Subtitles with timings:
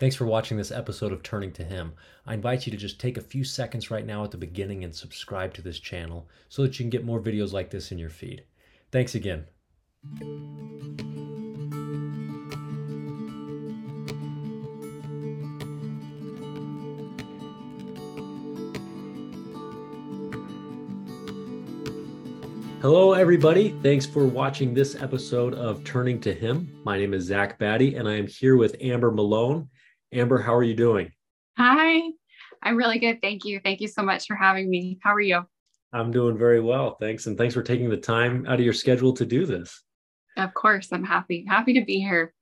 [0.00, 1.92] Thanks for watching this episode of Turning to Him.
[2.26, 4.92] I invite you to just take a few seconds right now at the beginning and
[4.92, 8.10] subscribe to this channel so that you can get more videos like this in your
[8.10, 8.42] feed.
[8.90, 9.46] Thanks again.
[22.82, 23.70] Hello, everybody.
[23.80, 26.76] Thanks for watching this episode of Turning to Him.
[26.84, 29.70] My name is Zach Batty, and I am here with Amber Malone.
[30.14, 31.10] Amber, how are you doing?
[31.58, 32.00] Hi,
[32.62, 33.20] I'm really good.
[33.20, 33.60] Thank you.
[33.62, 34.98] Thank you so much for having me.
[35.02, 35.42] How are you?
[35.92, 36.96] I'm doing very well.
[37.00, 37.26] Thanks.
[37.26, 39.82] And thanks for taking the time out of your schedule to do this.
[40.36, 40.88] Of course.
[40.92, 41.44] I'm happy.
[41.48, 42.32] Happy to be here.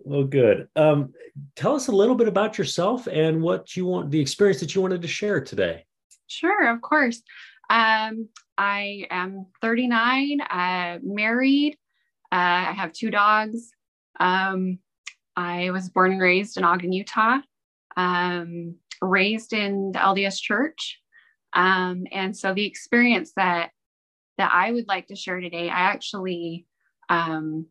[0.00, 0.66] Well, good.
[0.74, 1.12] Um,
[1.54, 4.82] tell us a little bit about yourself and what you want, the experience that you
[4.82, 5.84] wanted to share today.
[6.26, 7.22] Sure, of course.
[7.70, 8.28] Um,
[8.58, 11.76] I am 39, uh, married.
[12.32, 13.70] Uh, I have two dogs.
[14.18, 14.78] Um,
[15.36, 17.38] I was born and raised in Ogden, Utah,
[17.96, 20.98] um, raised in the LDS church.
[21.54, 23.70] Um, and so the experience that
[24.38, 26.66] that I would like to share today, I actually
[27.10, 27.66] um,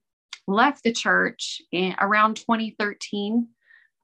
[0.47, 3.47] left the church in around 2013,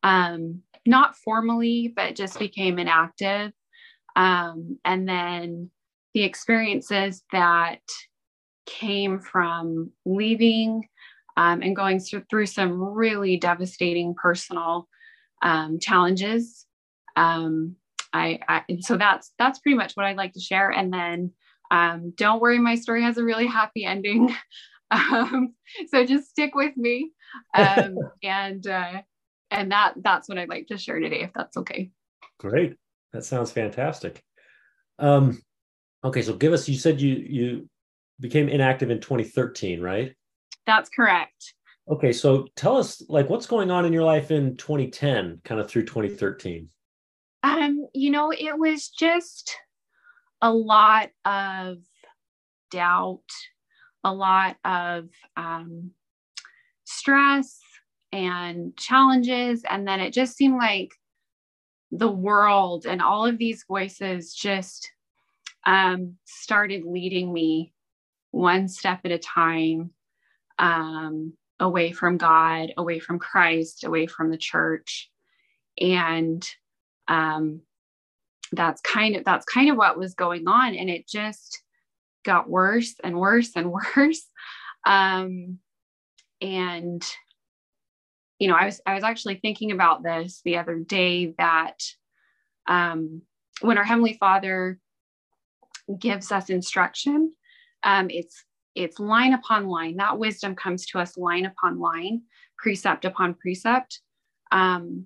[0.02, 3.52] um, not formally, but just became inactive.
[4.16, 5.70] Um, and then
[6.16, 7.82] the experiences that
[8.66, 10.88] came from leaving
[11.38, 14.88] um, and going through, through some really devastating personal
[15.42, 16.66] um, challenges.
[17.16, 17.76] Um,
[18.12, 20.70] I, I, so that's that's pretty much what I'd like to share.
[20.70, 21.32] And then
[21.72, 24.36] um, don't worry, my story has a really happy ending.
[24.90, 25.54] Um,
[25.90, 27.12] so just stick with me,
[27.54, 29.02] um, and uh,
[29.52, 31.92] and that that's what I'd like to share today, if that's okay.
[32.40, 32.78] Great,
[33.12, 34.24] that sounds fantastic.
[34.98, 35.42] Um,
[36.04, 36.70] Okay, so give us.
[36.70, 37.70] You said you you
[38.20, 40.14] became inactive in 2013, right?
[40.68, 41.54] That's correct.
[41.90, 45.70] Okay, so tell us like what's going on in your life in 2010, kind of
[45.70, 46.68] through 2013.
[47.44, 49.56] Um, you know, it was just
[50.42, 51.78] a lot of
[52.70, 53.22] doubt,
[54.04, 55.08] a lot of
[55.38, 55.92] um,
[56.84, 57.60] stress
[58.12, 60.92] and challenges, and then it just seemed like
[61.92, 64.92] the world and all of these voices just
[65.66, 67.72] um, started leading me
[68.32, 69.92] one step at a time
[70.60, 75.10] um, away from God, away from Christ, away from the church,
[75.80, 76.48] and
[77.08, 77.62] um,
[78.52, 81.62] that's kind of that's kind of what was going on, and it just
[82.24, 84.26] got worse and worse and worse.
[84.86, 85.60] Um,
[86.42, 87.04] and
[88.40, 91.78] you know, I was I was actually thinking about this the other day that
[92.68, 93.22] um,
[93.62, 94.80] when our Heavenly Father
[96.00, 97.34] gives us instruction.
[97.84, 98.44] Um, it's
[98.78, 99.98] it's line upon line.
[99.98, 102.22] That wisdom comes to us line upon line,
[102.58, 104.02] precept upon precept.
[104.52, 105.06] Um,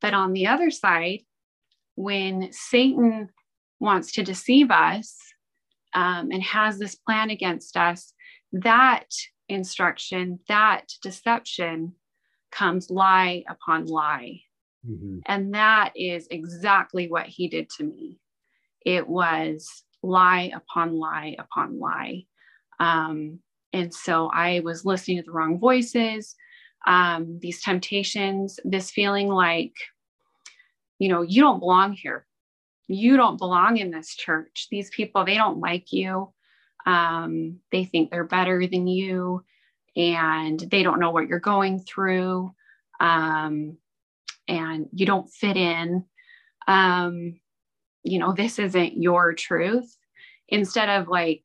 [0.00, 1.20] but on the other side,
[1.94, 3.30] when Satan
[3.78, 5.16] wants to deceive us
[5.94, 8.12] um, and has this plan against us,
[8.52, 9.06] that
[9.48, 11.92] instruction, that deception
[12.50, 14.40] comes lie upon lie.
[14.88, 15.18] Mm-hmm.
[15.26, 18.18] And that is exactly what he did to me.
[18.84, 22.24] It was lie upon lie upon lie.
[22.80, 23.40] Um,
[23.72, 26.34] and so I was listening to the wrong voices,
[26.86, 29.74] um, these temptations, this feeling like,
[30.98, 32.26] you know, you don't belong here.
[32.88, 34.68] You don't belong in this church.
[34.70, 36.32] These people, they don't like you.
[36.86, 39.44] Um, they think they're better than you
[39.96, 42.54] and they don't know what you're going through.
[43.00, 43.78] Um,
[44.46, 46.04] and you don't fit in.
[46.68, 47.40] Um,
[48.04, 49.96] you know, this isn't your truth.
[50.48, 51.44] Instead of like,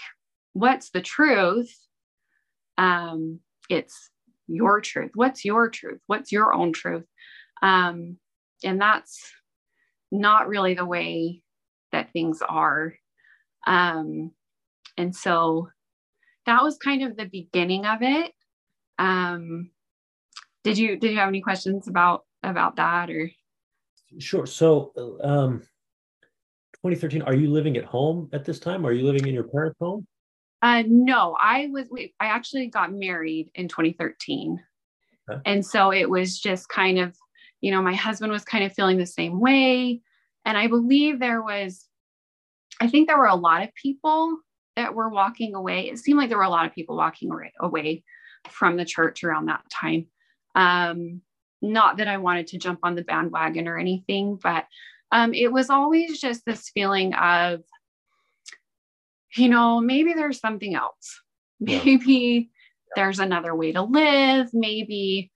[0.54, 1.74] what's the truth?
[2.78, 3.40] Um,
[3.70, 4.10] it's
[4.48, 5.12] your truth.
[5.16, 6.02] What's your truth?
[6.08, 7.06] What's your own truth?
[7.62, 8.18] Um,
[8.64, 9.22] and that's
[10.12, 11.42] not really the way
[11.92, 12.94] that things are.
[13.66, 14.32] Um,
[14.98, 15.70] and so
[16.46, 18.32] that was kind of the beginning of it.
[19.00, 19.72] Um,
[20.64, 23.32] did you did you have any questions about about that or?
[24.20, 24.46] Sure.
[24.46, 24.92] So
[25.24, 25.62] um,
[26.84, 29.78] 2013 are you living at home at this time are you living in your parents
[29.80, 30.06] home
[30.62, 31.88] uh, no i was
[32.20, 34.62] i actually got married in 2013
[35.30, 35.42] okay.
[35.46, 37.16] and so it was just kind of
[37.62, 40.02] you know my husband was kind of feeling the same way.
[40.46, 41.88] And i believe there was
[42.80, 44.38] i think there were a lot of people
[44.78, 45.90] that were walking away.
[45.90, 47.30] It seemed like there were a lot of people walking
[47.60, 48.04] away
[48.50, 50.08] from the church around that time.
[50.56, 51.22] Um,
[51.64, 54.66] not that i wanted to jump on the bandwagon or anything but
[55.12, 57.62] um, it was always just this feeling of,
[59.36, 61.22] you know, maybe there's something else.
[61.60, 62.50] Maybe
[62.96, 64.50] there's another way to live.
[64.52, 65.32] Maybe,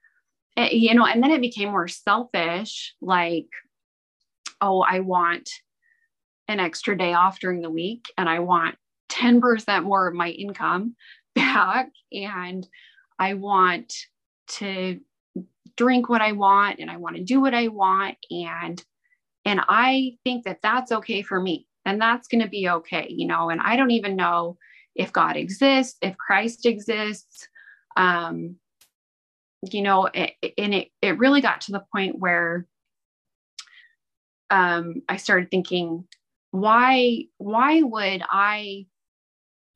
[0.57, 3.47] eh, you know, and then it became more selfish, like,
[4.59, 5.49] oh, I want
[6.47, 8.75] an extra day off during the week and I want
[9.09, 10.95] 10% more of my income
[11.35, 11.89] back.
[12.11, 12.67] And
[13.19, 13.93] I want
[14.47, 14.99] to
[15.77, 18.17] drink what I want and I want to do what I want.
[18.29, 18.83] And
[19.47, 23.27] and I think that that's okay for me and that's going to be okay, you
[23.27, 23.49] know.
[23.49, 24.57] And I don't even know
[24.95, 27.47] if God exists, if Christ exists.
[27.95, 28.57] Um,
[29.71, 32.67] you know, it, and it, it really got to the point where
[34.49, 36.07] um, I started thinking,
[36.51, 38.85] why, why would I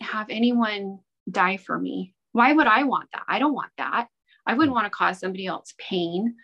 [0.01, 2.13] have anyone die for me?
[2.31, 3.23] Why would I want that?
[3.27, 4.07] I don't want that.
[4.45, 6.35] I wouldn't want to cause somebody else pain.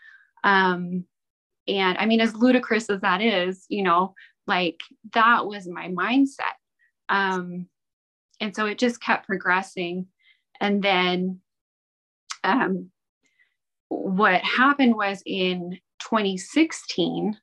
[0.44, 1.06] Um,
[1.68, 4.14] and I mean, as ludicrous as that is, you know,
[4.48, 4.82] like
[5.14, 6.56] that was my mindset.
[7.10, 7.68] Um,
[8.40, 10.08] and so it just kept progressing.
[10.60, 11.40] And then
[12.44, 12.90] um,
[13.90, 17.38] what happened was in 2016,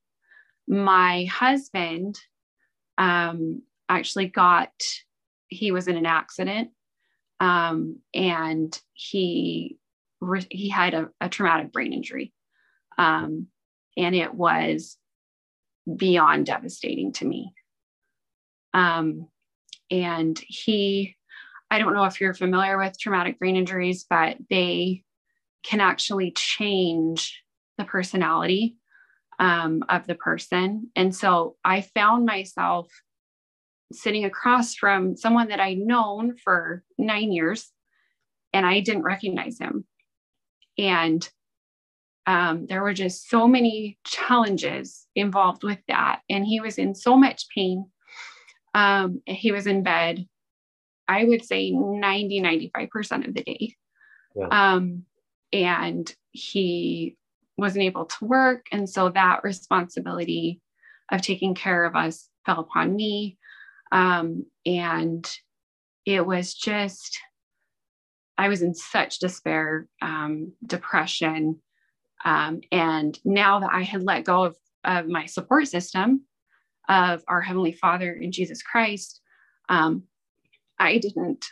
[0.69, 2.19] my husband
[2.99, 4.73] um, actually got,
[5.49, 6.71] he was in an accident
[7.41, 9.79] um, and he,
[10.51, 12.33] he had a, a traumatic brain injury.
[12.97, 13.49] Um,
[13.97, 14.97] and it was
[15.97, 17.53] beyond devastating to me.
[18.75, 19.29] Um,
[19.91, 21.17] and he,
[21.71, 25.05] I don't know if you're familiar with traumatic brain injuries, but they
[25.63, 27.43] can actually change
[27.79, 28.77] the personality
[29.39, 30.91] um, of the person.
[30.97, 32.89] And so I found myself
[33.93, 37.71] sitting across from someone that I'd known for nine years
[38.53, 39.85] and I didn't recognize him.
[40.79, 41.29] And
[42.27, 46.21] um, there were just so many challenges involved with that.
[46.31, 47.87] And he was in so much pain.
[48.75, 50.27] Um, he was in bed,
[51.09, 53.75] I would say 90, 95% of the day.
[54.37, 54.47] Yeah.
[54.51, 55.05] Um,
[55.53, 57.17] and he
[57.59, 58.67] wasn't able to work.
[58.73, 60.61] And so that responsibility
[61.11, 63.37] of taking care of us fell upon me.
[63.91, 65.31] Um, and
[66.07, 67.19] it was just,
[68.39, 71.61] I was in such despair, um, depression,
[72.25, 76.23] um, and now that I had let go of, of my support system
[76.89, 79.21] of our Heavenly Father in Jesus Christ,
[79.69, 80.05] um,
[80.79, 81.47] I didn't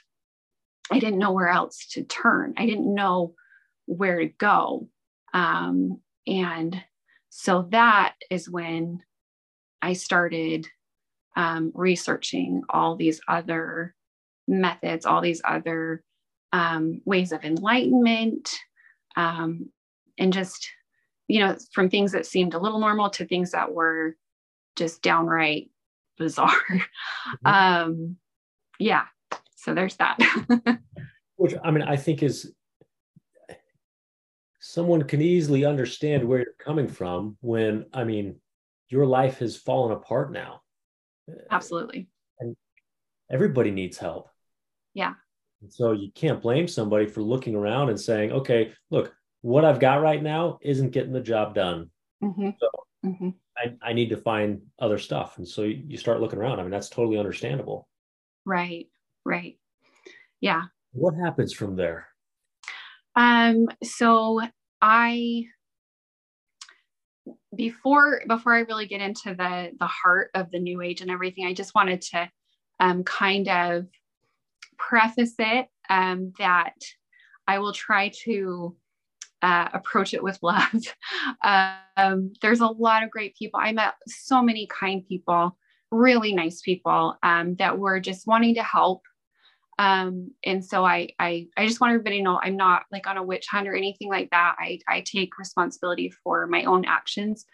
[0.93, 2.55] I didn't know where else to turn.
[2.59, 3.35] I didn't know
[3.87, 4.89] where to go.
[5.33, 6.83] Um, and
[7.29, 9.01] so that is when
[9.81, 10.67] I started
[11.37, 13.95] um, researching all these other
[14.49, 16.03] methods, all these other
[16.53, 18.53] um, ways of enlightenment,
[19.17, 19.71] um,
[20.21, 20.71] and just
[21.27, 24.17] you know from things that seemed a little normal to things that were
[24.77, 25.71] just downright
[26.17, 26.51] bizarre.
[27.45, 27.47] Mm-hmm.
[27.47, 28.17] um
[28.79, 29.05] yeah
[29.57, 30.19] so there's that.
[31.37, 32.53] Which i mean i think is
[34.61, 38.41] someone can easily understand where you're coming from when i mean
[38.91, 40.63] your life has fallen apart now.
[41.51, 42.09] Absolutely.
[42.41, 42.57] And
[43.31, 44.29] everybody needs help.
[44.95, 45.15] Yeah.
[45.63, 49.81] And so you can't blame somebody for looking around and saying okay look what I've
[49.81, 51.91] got right now isn't getting the job done.
[52.23, 52.51] Mm-hmm.
[52.61, 52.69] So
[53.05, 53.31] mm-hmm.
[53.57, 55.39] I, I need to find other stuff.
[55.39, 56.61] And so you start looking around.
[56.61, 57.89] I mean, that's totally understandable.
[58.45, 58.89] Right.
[59.25, 59.59] Right.
[60.41, 60.65] Yeah.
[60.93, 62.09] What happens from there?
[63.17, 64.41] Um, so
[64.81, 65.45] I
[67.55, 71.47] before before I really get into the the heart of the new age and everything,
[71.47, 72.31] I just wanted to
[72.79, 73.87] um, kind of
[74.79, 76.75] preface it um, that
[77.47, 78.77] I will try to
[79.43, 80.83] uh, approach it with love.
[81.97, 83.61] um, there's a lot of great people.
[83.63, 85.57] I met so many kind people,
[85.91, 89.03] really nice people um, that were just wanting to help.
[89.79, 93.17] Um, and so I, I, I just want everybody to know I'm not like on
[93.17, 94.57] a witch hunt or anything like that.
[94.59, 97.47] I, I take responsibility for my own actions.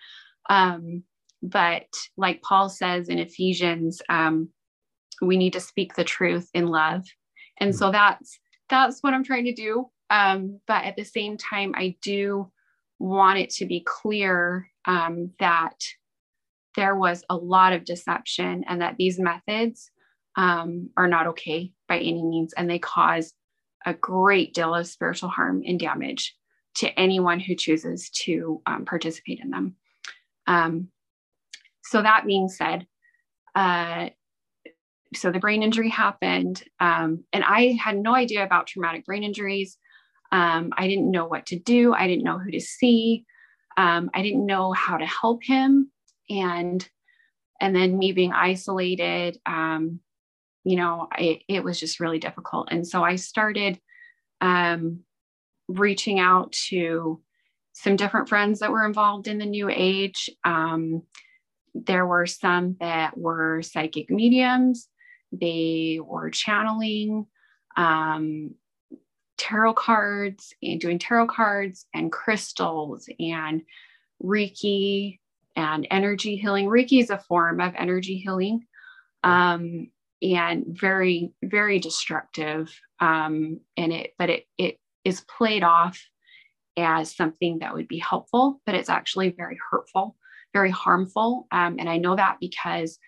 [0.51, 1.05] Um,
[1.43, 4.49] but like Paul says in Ephesians, um,
[5.23, 7.05] we need to speak the truth in love.
[7.59, 8.39] And so that's,
[8.69, 9.89] that's what I'm trying to do.
[10.11, 12.51] Um, but at the same time, I do
[12.99, 15.77] want it to be clear um, that
[16.77, 19.91] there was a lot of deception and that these methods
[20.37, 22.53] um, are not okay by any means.
[22.53, 23.33] And they cause
[23.85, 26.35] a great deal of spiritual harm and damage
[26.77, 29.77] to anyone who chooses to um, participate in them.
[30.47, 30.89] Um,
[31.83, 32.87] so, that being said,
[33.55, 34.11] uh,
[35.15, 39.79] so the brain injury happened, um, and I had no idea about traumatic brain injuries.
[40.33, 41.95] Um, I didn't know what to do.
[41.95, 43.25] I didn't know who to see.
[43.77, 45.91] Um, I didn't know how to help him.
[46.29, 46.87] And
[47.61, 50.01] and then me being isolated, um,
[50.65, 52.69] you know, it, was just really difficult.
[52.71, 53.81] And so I started
[54.41, 55.01] um,
[55.69, 57.23] reaching out to
[57.73, 60.29] some different friends that were involved in the New Age.
[60.45, 61.03] Um,
[61.75, 64.89] there were some that were psychic mediums,
[65.33, 67.27] they were channeling
[67.77, 68.55] um,
[69.39, 73.63] tarot cards and doing tarot cards and crystals and
[74.23, 75.19] Reiki
[75.55, 76.67] and energy healing.
[76.67, 78.67] Reiki is a form of energy healing
[79.25, 79.89] um,
[80.23, 82.73] and very, very destructive.
[83.01, 86.01] Um, and it, but it, it is played off
[86.77, 90.17] as something that would be helpful, but it's actually very hurtful,
[90.53, 91.47] very harmful.
[91.51, 92.99] Um, and I know that because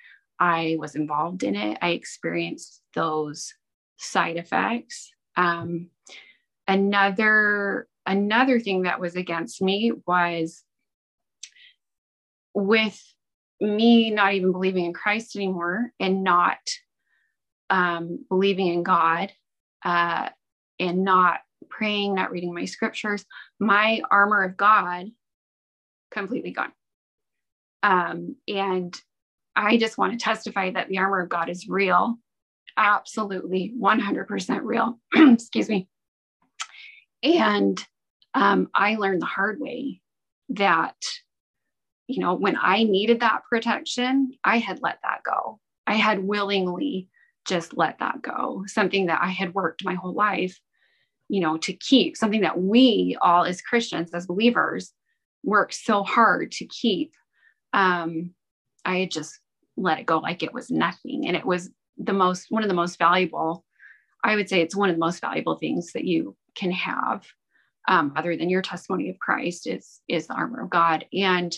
[0.40, 1.78] I was involved in it.
[1.82, 3.54] I experienced those
[3.97, 5.11] side effects.
[5.37, 5.90] Um,
[6.69, 10.63] another another thing that was against me was
[12.55, 13.03] with
[13.61, 16.59] me not even believing in Christ anymore and not
[17.71, 19.33] um, believing in God
[19.85, 20.29] uh,
[20.79, 23.25] and not praying, not reading my scriptures,
[23.59, 25.11] my armor of God
[26.11, 26.73] completely gone.
[27.83, 28.95] Um, and
[29.55, 32.17] I just want to testify that the armor of God is real,
[32.77, 34.99] absolutely 100% real.
[35.15, 35.89] Excuse me.
[37.23, 37.83] And
[38.35, 40.01] um, I learned the hard way
[40.51, 40.97] that,
[42.07, 45.61] you know, when I needed that protection, I had let that go.
[45.87, 47.09] I had willingly
[47.47, 50.59] just let that go, something that I had worked my whole life,
[51.29, 54.93] you know, to keep, something that we all as Christians, as believers,
[55.43, 57.13] work so hard to keep.
[57.73, 58.35] Um,
[58.85, 59.39] I had just
[59.77, 61.27] let it go like it was nothing.
[61.27, 63.65] And it was the most, one of the most valuable,
[64.23, 67.25] I would say it's one of the most valuable things that you can have
[67.88, 71.07] um, other than your testimony of Christ is is the armor of God.
[71.12, 71.57] And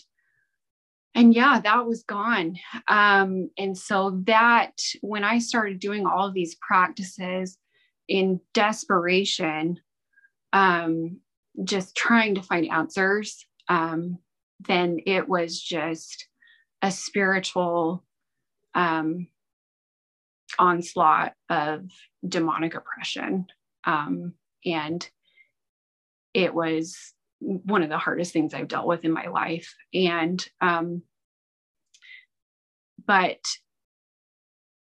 [1.15, 2.57] and yeah, that was gone.
[2.87, 7.59] Um, and so that when I started doing all of these practices
[8.07, 9.81] in desperation,
[10.53, 11.19] um,
[11.65, 14.19] just trying to find answers, um,
[14.61, 16.29] then it was just
[16.81, 18.05] a spiritual
[18.75, 19.27] um,
[20.61, 21.91] onslaught of
[22.27, 23.47] demonic oppression.
[23.85, 25.09] Um, and
[26.35, 29.75] it was one of the hardest things I've dealt with in my life.
[29.95, 31.03] And, um,
[33.07, 33.41] but,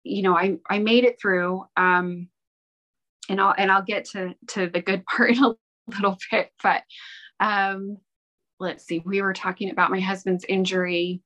[0.04, 2.28] you know, I, I made it through, um,
[3.30, 5.54] and I'll, and I'll get to, to the good part in a
[5.88, 6.84] little bit, but,
[7.40, 7.98] um,
[8.60, 11.22] let's see, we were talking about my husband's injury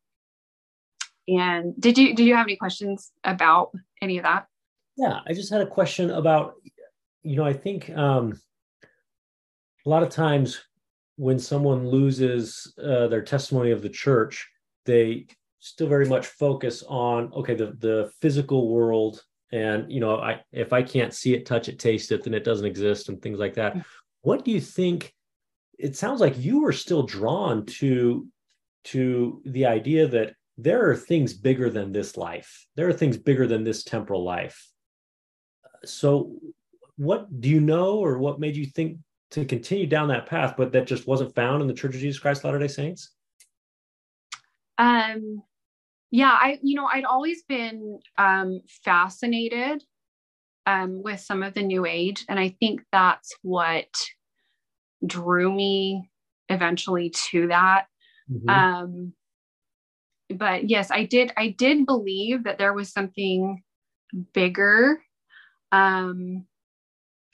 [1.28, 3.72] and did you, did you have any questions about
[4.02, 4.48] any of that?
[4.98, 6.56] Yeah, I just had a question about,
[7.26, 8.40] you know, I think, um,
[9.86, 10.62] a lot of times
[11.18, 14.48] when someone loses uh, their testimony of the church,
[14.86, 15.28] they
[15.60, 20.72] still very much focus on okay the the physical world and you know i if
[20.72, 23.56] i can't see it touch it taste it then it doesn't exist and things like
[23.56, 23.74] that.
[23.74, 23.84] Mm.
[24.22, 25.12] what do you think
[25.80, 28.28] it sounds like you were still drawn to
[28.84, 32.66] to the idea that there are things bigger than this life.
[32.76, 34.70] There are things bigger than this temporal life.
[35.84, 36.40] So
[36.98, 38.98] what do you know or what made you think
[39.32, 42.20] to continue down that path, but that just wasn't found in the Church of Jesus
[42.20, 43.12] Christ Latter Day Saints?
[44.78, 45.44] Um,
[46.12, 49.84] yeah, I you know I'd always been um, fascinated
[50.66, 53.88] um, with some of the New Age, and I think that's what
[55.06, 56.10] drew me
[56.50, 57.86] eventually to that.
[58.32, 58.50] Mm-hmm.
[58.50, 59.14] Um,
[60.30, 61.34] but yes, I did.
[61.36, 63.62] I did believe that there was something
[64.34, 65.02] bigger
[65.72, 66.46] um,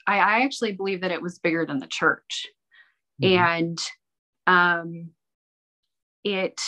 [0.06, 2.46] I, I actually believe that it was bigger than the church.
[3.22, 3.38] Mm-hmm.
[3.38, 3.78] And
[4.46, 5.10] um,
[6.24, 6.60] it,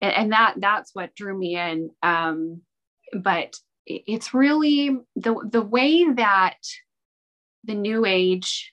[0.00, 1.90] and that that's what drew me in.
[2.02, 2.62] Um,
[3.14, 3.56] but
[3.86, 6.58] it's really the the way that
[7.64, 8.72] the new age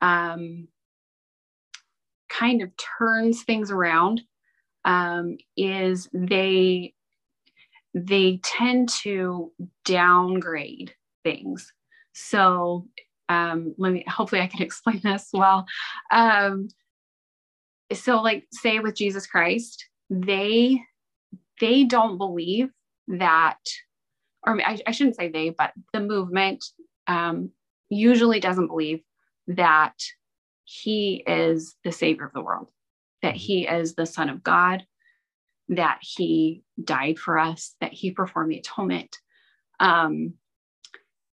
[0.00, 0.68] um,
[2.28, 4.22] kind of turns things around
[4.84, 6.94] um, is they
[7.94, 9.52] they tend to
[9.84, 11.72] downgrade things
[12.14, 12.86] so
[13.28, 15.66] um, let me, hopefully I can explain this well.
[16.10, 16.68] Um,
[17.92, 20.80] so like say with Jesus Christ, they,
[21.60, 22.70] they don't believe
[23.08, 23.58] that,
[24.46, 26.64] or I, I shouldn't say they, but the movement
[27.06, 27.50] um,
[27.90, 29.00] usually doesn't believe
[29.48, 29.94] that
[30.64, 32.70] he is the savior of the world,
[33.22, 33.38] that mm-hmm.
[33.38, 34.84] he is the son of God,
[35.68, 39.16] that he died for us, that he performed the atonement.
[39.80, 40.34] Um,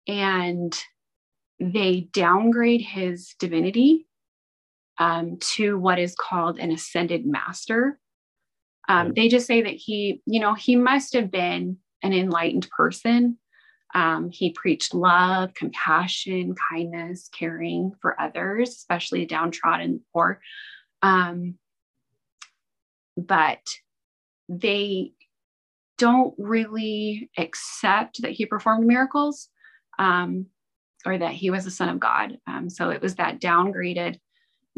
[0.07, 0.79] and
[1.59, 4.07] they downgrade his divinity
[4.99, 7.99] um, to what is called an ascended master.
[8.89, 13.39] Um, they just say that he, you know, he must have been an enlightened person,
[13.95, 20.41] Um, he preached love, compassion, kindness, caring for others, especially downtrodden poor.
[21.03, 21.55] Um,
[23.17, 23.63] but
[24.49, 25.13] they
[25.99, 29.49] don't really accept that he performed miracles
[29.99, 30.47] um,
[31.05, 32.39] or that he was the son of God.
[32.47, 34.19] Um, so it was that downgraded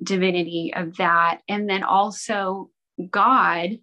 [0.02, 1.40] divinity of that.
[1.48, 2.70] And then also,
[3.10, 3.78] God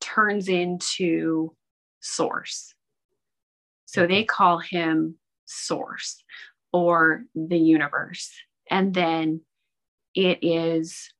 [0.00, 1.54] turns into
[2.00, 2.74] source.
[3.84, 6.22] So they call him source
[6.72, 8.30] or the universe.
[8.70, 9.40] And then
[10.14, 11.12] it is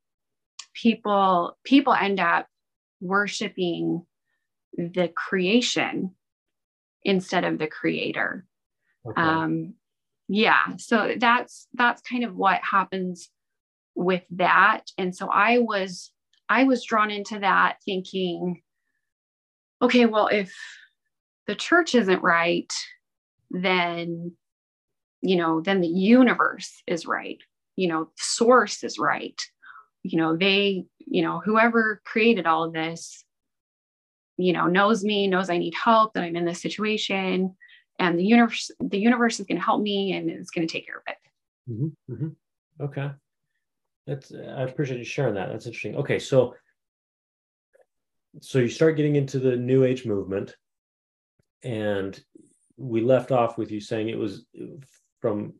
[0.74, 2.46] people people end up
[3.00, 4.04] worshiping
[4.76, 6.14] the creation
[7.02, 8.44] instead of the creator.
[9.06, 9.20] Okay.
[9.20, 9.74] Um,
[10.28, 13.30] yeah, so that's that's kind of what happens
[13.94, 14.82] with that.
[14.98, 16.12] And so I was
[16.48, 18.62] I was drawn into that thinking,
[19.80, 20.54] okay, well, if
[21.46, 22.72] the church isn't right,
[23.50, 24.32] then
[25.20, 27.38] you know, then the universe is right.
[27.76, 29.40] You know, source is right.
[30.02, 33.24] You know, they, you know, whoever created all of this,
[34.36, 37.56] you know, knows me, knows I need help, that I'm in this situation,
[37.98, 40.86] and the universe, the universe is going to help me and it's going to take
[40.86, 41.16] care of it.
[41.70, 42.84] Mm-hmm, mm-hmm.
[42.84, 43.10] Okay.
[44.06, 45.50] That's I appreciate you sharing that.
[45.50, 45.96] That's interesting.
[45.96, 46.54] Okay, so
[48.40, 50.54] so you start getting into the new age movement
[51.62, 52.22] and
[52.76, 54.44] we left off with you saying it was
[55.20, 55.54] from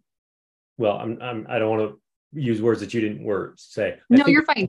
[0.77, 4.27] well i'm, I'm i don't want to use words that you didn't words say no
[4.27, 4.69] you're fine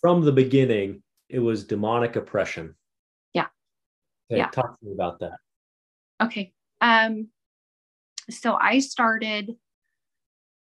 [0.00, 2.74] from the beginning it was demonic oppression
[3.34, 3.46] yeah
[4.30, 5.38] okay, yeah talk to me about that
[6.22, 6.52] okay
[6.84, 7.28] um
[8.30, 9.56] so i started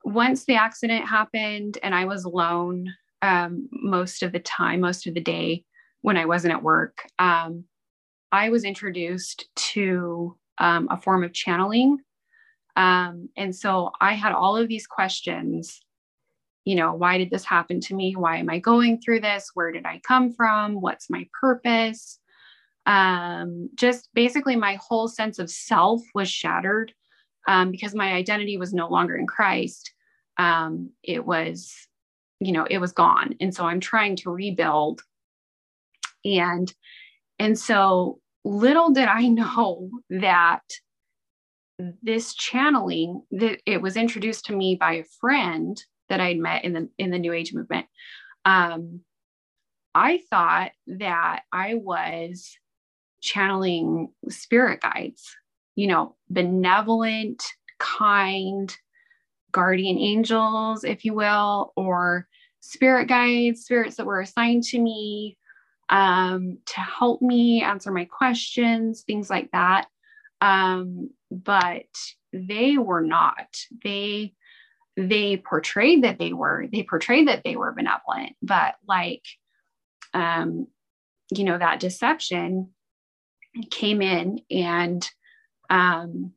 [0.06, 5.14] once the accident happened and i was alone um, most of the time most of
[5.14, 5.66] the day
[6.06, 7.64] when I wasn't at work, um,
[8.32, 11.98] I was introduced to um, a form of channeling.
[12.76, 15.82] Um, and so I had all of these questions.
[16.64, 18.16] You know, why did this happen to me?
[18.16, 19.50] Why am I going through this?
[19.56, 20.80] Where did I come from?
[20.80, 22.20] What's my purpose?
[22.86, 26.94] Um, just basically, my whole sense of self was shattered
[27.48, 29.92] um, because my identity was no longer in Christ.
[30.38, 31.74] Um, it was,
[32.40, 33.36] you know, it was gone.
[33.40, 35.02] And so I'm trying to rebuild
[36.26, 36.74] and
[37.40, 40.64] and so little did i know that
[42.02, 46.74] this channeling that it was introduced to me by a friend that i'd met in
[46.74, 47.86] the in the new age movement
[48.46, 49.02] um,
[49.94, 52.58] i thought that i was
[53.26, 55.36] channeling spirit guides
[55.76, 57.44] you know benevolent
[57.80, 58.78] kind
[59.52, 62.28] guardian angels if you will or
[62.60, 65.38] spirit guides spirits that were assigned to me
[65.90, 69.88] um, to help me answer my questions, things like that.
[70.42, 71.86] Um, but
[72.34, 73.56] they were not.
[73.84, 74.34] They
[74.98, 76.68] they portrayed that they were.
[76.72, 79.24] They portrayed that they were benevolent, but like,
[80.14, 80.68] um,
[81.32, 82.70] you know, that deception
[83.72, 85.10] came in and
[85.70, 86.32] um,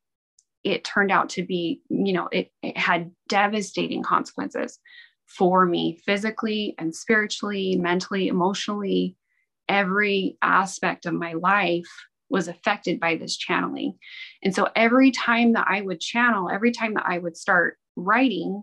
[0.64, 4.78] it turned out to be, you know, it, it had devastating consequences
[5.26, 9.16] for me physically and spiritually, mentally, emotionally
[9.68, 11.88] every aspect of my life
[12.30, 13.98] was affected by this channeling.
[14.42, 18.62] And so every time that I would channel, every time that I would start writing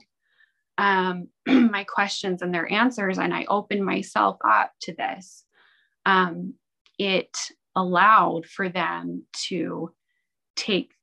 [0.77, 5.45] um, my questions and their answers, and I opened myself up to this,
[6.05, 6.53] um,
[6.99, 7.35] it
[7.75, 9.93] allowed for them to
[10.55, 10.93] take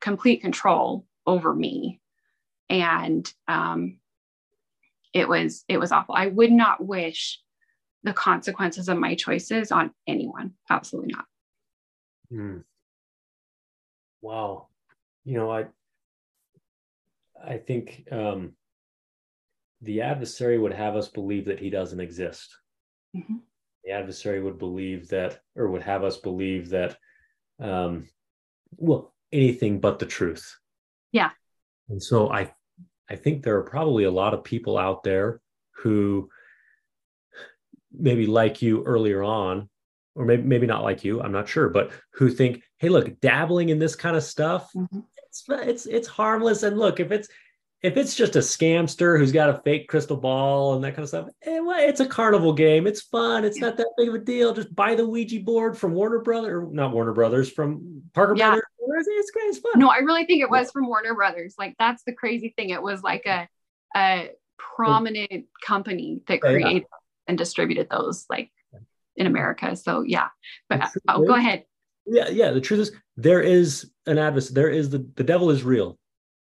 [0.00, 2.00] complete control over me.
[2.68, 3.98] And um,
[5.12, 6.14] it was it was awful.
[6.14, 7.40] I would not wish
[8.02, 10.54] the consequences of my choices on anyone.
[10.70, 11.24] Absolutely not.
[12.32, 12.64] Mm.
[14.22, 14.68] Wow.
[15.24, 15.66] You know, I
[17.44, 18.54] I think um,
[19.80, 22.56] the adversary would have us believe that he doesn't exist.
[23.16, 23.36] Mm-hmm.
[23.84, 26.96] The adversary would believe that, or would have us believe that,
[27.60, 28.08] um,
[28.76, 30.56] well, anything but the truth.
[31.10, 31.30] Yeah.
[31.88, 32.52] And so I,
[33.10, 35.40] I think there are probably a lot of people out there
[35.76, 36.28] who
[37.92, 39.68] maybe like you earlier on
[40.14, 43.68] or maybe maybe not like you i'm not sure but who think hey look dabbling
[43.68, 45.00] in this kind of stuff mm-hmm.
[45.26, 47.28] it's it's it's harmless and look if it's
[47.82, 51.08] if it's just a scamster who's got a fake crystal ball and that kind of
[51.08, 53.66] stuff eh, well, it's a carnival game it's fun it's yeah.
[53.66, 56.92] not that big of a deal just buy the ouija board from warner brothers not
[56.92, 58.50] warner brothers from parker yeah.
[58.50, 61.74] brothers it's great it's fun no i really think it was from warner brothers like
[61.78, 63.48] that's the crazy thing it was like a
[63.96, 66.84] a prominent company that created
[67.26, 68.50] and distributed those like
[69.16, 69.76] in America.
[69.76, 70.28] So yeah,
[70.68, 71.64] but I'll go ahead.
[72.06, 72.50] Yeah, yeah.
[72.50, 74.54] The truth is, there is an adversary.
[74.54, 75.98] There is the the devil is real,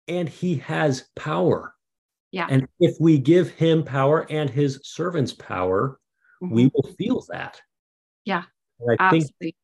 [0.10, 1.74] and he has power.
[2.32, 2.48] Yeah.
[2.50, 6.00] And if we give him power and his servants power,
[6.44, 6.54] mm-hmm.
[6.54, 7.62] we will feel that.
[8.26, 8.44] Yeah.
[8.80, 9.36] And I Absolutely.
[9.42, 9.56] think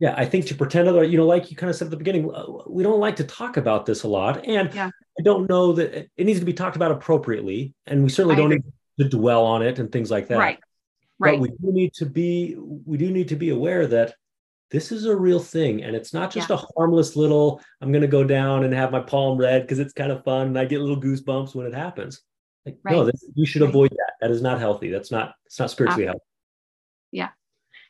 [0.00, 1.96] yeah, I think to pretend other, you know, like you kind of said at the
[1.96, 2.30] beginning,
[2.66, 4.44] we don't like to talk about this a lot.
[4.44, 4.90] And yeah.
[5.18, 7.74] I don't know that it, needs to be talked about appropriately.
[7.86, 8.70] And we certainly I don't agree.
[8.98, 10.38] need to dwell on it and things like that.
[10.38, 10.58] Right.
[11.18, 11.38] Right.
[11.38, 14.14] But we do need to be, we do need to be aware that
[14.74, 15.84] this is a real thing.
[15.84, 16.56] And it's not just yeah.
[16.56, 19.92] a harmless little, I'm going to go down and have my palm read because it's
[19.92, 20.48] kind of fun.
[20.48, 22.22] And I get little goosebumps when it happens.
[22.66, 22.92] Like, right.
[22.92, 23.68] no, this, you should right.
[23.68, 24.14] avoid that.
[24.20, 24.90] That is not healthy.
[24.90, 26.24] That's not, it's not spiritually uh, healthy.
[27.12, 27.28] Yeah.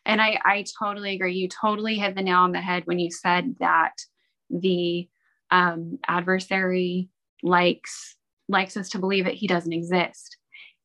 [0.04, 1.32] And I, I totally agree.
[1.32, 3.94] You totally hit the nail on the head when you said that
[4.50, 5.08] the
[5.50, 7.08] um, adversary
[7.42, 8.14] likes
[8.50, 10.36] likes us to believe that he doesn't exist.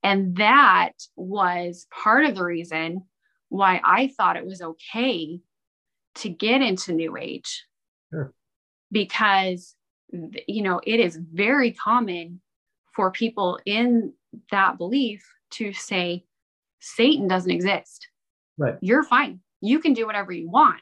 [0.01, 3.03] And that was part of the reason
[3.49, 5.41] why I thought it was okay
[6.19, 7.65] to get into New Age.
[8.12, 8.34] Sure.
[8.91, 9.75] Because,
[10.47, 12.41] you know, it is very common
[12.95, 14.13] for people in
[14.51, 16.25] that belief to say,
[16.79, 18.08] Satan doesn't exist.
[18.58, 18.77] Right.
[18.82, 19.41] You're fine.
[19.62, 20.82] You can do whatever you want.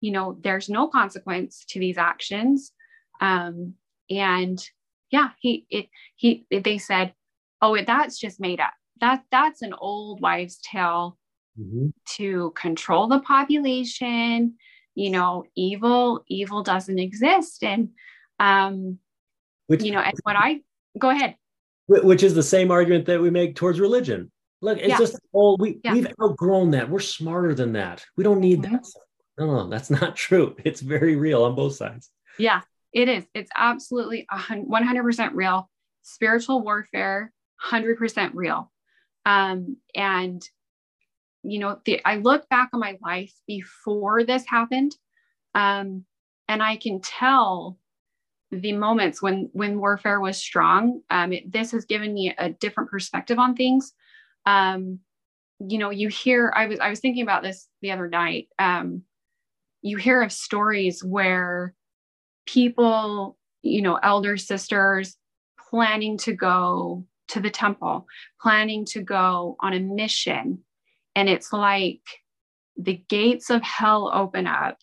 [0.00, 2.72] You know, there's no consequence to these actions.
[3.20, 3.74] Um,
[4.10, 4.62] and
[5.10, 7.14] yeah, he, it, he, they said,
[7.60, 8.72] oh, it, that's just made up.
[9.00, 11.18] That, that's an old wives' tale
[11.58, 11.88] mm-hmm.
[12.16, 14.54] to control the population.
[14.94, 17.64] You know, evil, evil doesn't exist.
[17.64, 17.90] And,
[18.38, 18.98] um,
[19.66, 20.60] which, you know, and what I,
[20.98, 21.36] go ahead.
[21.88, 24.30] Which is the same argument that we make towards religion
[24.62, 24.98] Look, it's yeah.
[24.98, 25.92] just all we yeah.
[25.92, 26.88] we've outgrown that.
[26.88, 28.06] We're smarter than that.
[28.16, 28.74] We don't need mm-hmm.
[28.76, 28.86] that.
[29.36, 30.54] No, no, that's not true.
[30.64, 32.10] It's very real on both sides.
[32.38, 32.60] Yeah,
[32.92, 33.24] it is.
[33.34, 35.68] It's absolutely 100% real.
[36.02, 37.32] Spiritual warfare,
[37.70, 38.72] 100% real.
[39.26, 40.42] Um, and
[41.42, 44.94] you know, the, I look back on my life before this happened,
[45.54, 46.04] um,
[46.48, 47.78] and I can tell
[48.50, 51.00] the moments when when warfare was strong.
[51.10, 53.94] Um, it, this has given me a different perspective on things
[54.46, 55.00] um,
[55.58, 58.48] you know, you hear, I was, I was thinking about this the other night.
[58.58, 59.02] Um,
[59.80, 61.74] you hear of stories where
[62.46, 65.16] people, you know, elder sisters
[65.70, 68.06] planning to go to the temple,
[68.40, 70.58] planning to go on a mission.
[71.14, 72.02] And it's like
[72.76, 74.78] the gates of hell open up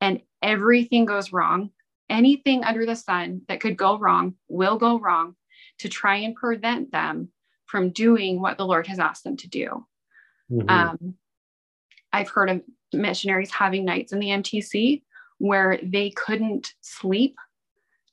[0.00, 1.70] and everything goes wrong.
[2.10, 5.36] Anything under the sun that could go wrong will go wrong
[5.78, 7.28] to try and prevent them
[7.66, 9.86] from doing what the Lord has asked them to do.
[10.50, 10.68] Mm-hmm.
[10.70, 11.14] Um,
[12.12, 15.02] I've heard of missionaries having nights in the MTC
[15.38, 17.36] where they couldn't sleep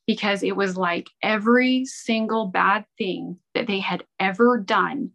[0.06, 5.12] because it was like every single bad thing that they had ever done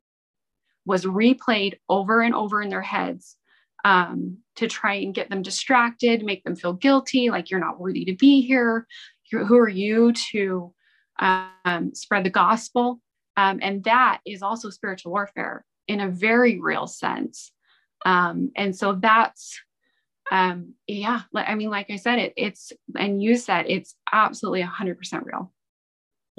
[0.90, 3.37] was replayed over and over in their heads
[3.85, 8.05] um, to try and get them distracted, make them feel guilty, like you're not worthy
[8.07, 8.88] to be here.
[9.31, 10.74] Who are you to
[11.20, 13.00] um, spread the gospel?
[13.37, 17.53] Um, and that is also spiritual warfare in a very real sense.
[18.05, 19.61] Um, and so that's,
[20.33, 25.24] um, yeah, I mean, like I said, it, it's, and you said it's absolutely 100%
[25.24, 25.53] real.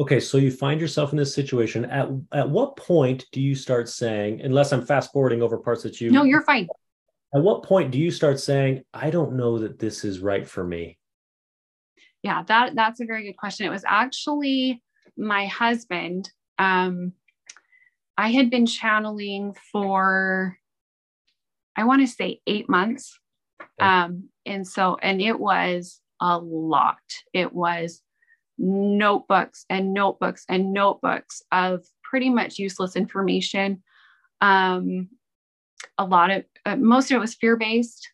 [0.02, 1.86] Okay, so you find yourself in this situation.
[1.86, 6.02] At at what point do you start saying, unless I'm fast forwarding over parts that
[6.02, 6.68] you No, you're fine.
[7.34, 10.64] At what point do you start saying, I don't know that this is right for
[10.64, 10.98] me?
[12.24, 13.68] Yeah, that that's a very good question.
[13.68, 14.82] It was actually
[15.16, 17.14] my husband um,
[18.18, 20.58] I had been channeling for,
[21.76, 23.18] I want to say eight months.
[23.80, 26.98] Um, and so, and it was a lot.
[27.34, 28.02] It was
[28.62, 33.82] notebooks and notebooks and notebooks of pretty much useless information.
[34.39, 35.10] Um,
[35.97, 38.08] a lot of, uh, most of it was fear based,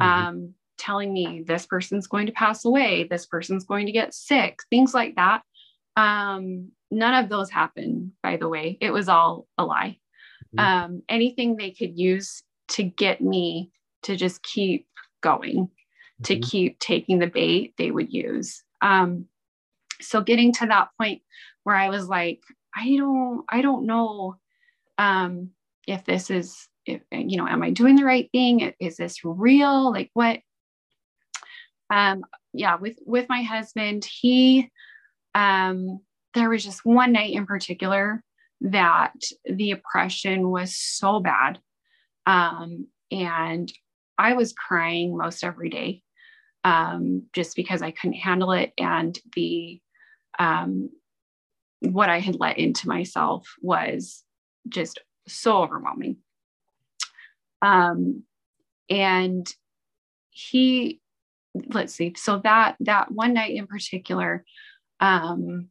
[0.00, 0.28] mm-hmm.
[0.28, 4.60] um, telling me this person's going to pass away, this person's going to get sick,
[4.70, 5.42] things like that.
[5.96, 8.78] Um, none of those happened, by the way.
[8.80, 9.98] It was all a lie.
[10.56, 10.58] Mm-hmm.
[10.58, 13.70] Um, anything they could use to get me
[14.04, 14.86] to just keep
[15.20, 16.22] going, mm-hmm.
[16.24, 18.62] to keep taking the bait, they would use.
[18.80, 19.26] Um,
[20.02, 21.22] so getting to that point
[21.64, 22.40] where I was like,
[22.76, 24.36] I don't, I don't know
[24.98, 25.50] um,
[25.86, 28.72] if this is, if you know, am I doing the right thing?
[28.80, 29.92] Is this real?
[29.92, 30.40] Like what?
[31.90, 34.68] Um, yeah, with with my husband, he
[35.34, 36.00] um
[36.34, 38.22] there was just one night in particular
[38.62, 41.58] that the oppression was so bad.
[42.26, 43.72] Um, and
[44.18, 46.02] I was crying most every day
[46.64, 48.72] um, just because I couldn't handle it.
[48.78, 49.80] And the,
[50.38, 50.90] um,
[51.80, 54.24] what I had let into myself was
[54.68, 56.18] just so overwhelming.
[57.60, 58.24] Um,
[58.88, 59.46] and
[60.30, 61.00] he
[61.68, 64.44] let's see so that that one night in particular
[65.00, 65.68] um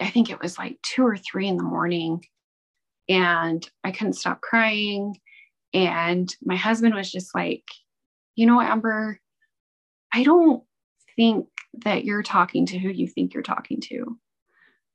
[0.00, 2.24] i think it was like two or three in the morning
[3.08, 5.16] and i couldn't stop crying
[5.72, 7.64] and my husband was just like
[8.34, 9.20] you know amber
[10.12, 10.64] i don't
[11.16, 11.46] think
[11.84, 14.18] that you're talking to who you think you're talking to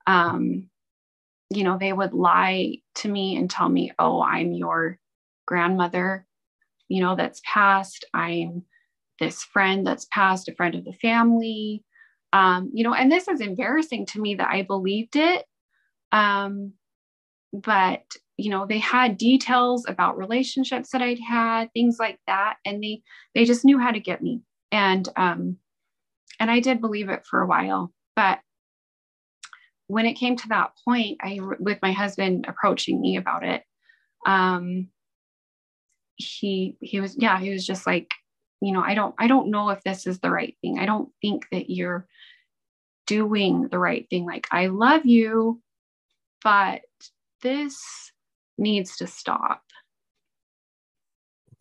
[0.08, 0.70] um
[1.50, 4.98] you know they would lie to me and tell me oh i'm your
[5.46, 6.26] grandmother
[6.88, 8.64] you know that's passed i'm
[9.20, 11.84] this friend that's passed, a friend of the family.
[12.34, 15.46] Um, you know, and this is embarrassing to me that I believed it.
[16.12, 16.74] Um,
[17.52, 18.04] but
[18.38, 23.02] you know, they had details about relationships that I'd had, things like that, and they
[23.36, 24.42] they just knew how to get me.
[24.72, 25.58] And um,
[26.40, 28.40] and I did believe it for a while, but
[29.88, 33.64] when it came to that point, I with my husband approaching me about it,
[34.26, 34.90] um,
[36.16, 38.12] he he was yeah he was just like
[38.62, 40.80] you know i don't i don't know if this is the right thing.
[40.80, 42.08] I don't think that you're
[43.08, 44.26] doing the right thing.
[44.26, 45.62] Like i love you
[46.44, 46.82] but
[47.42, 47.80] this
[48.58, 49.62] needs to stop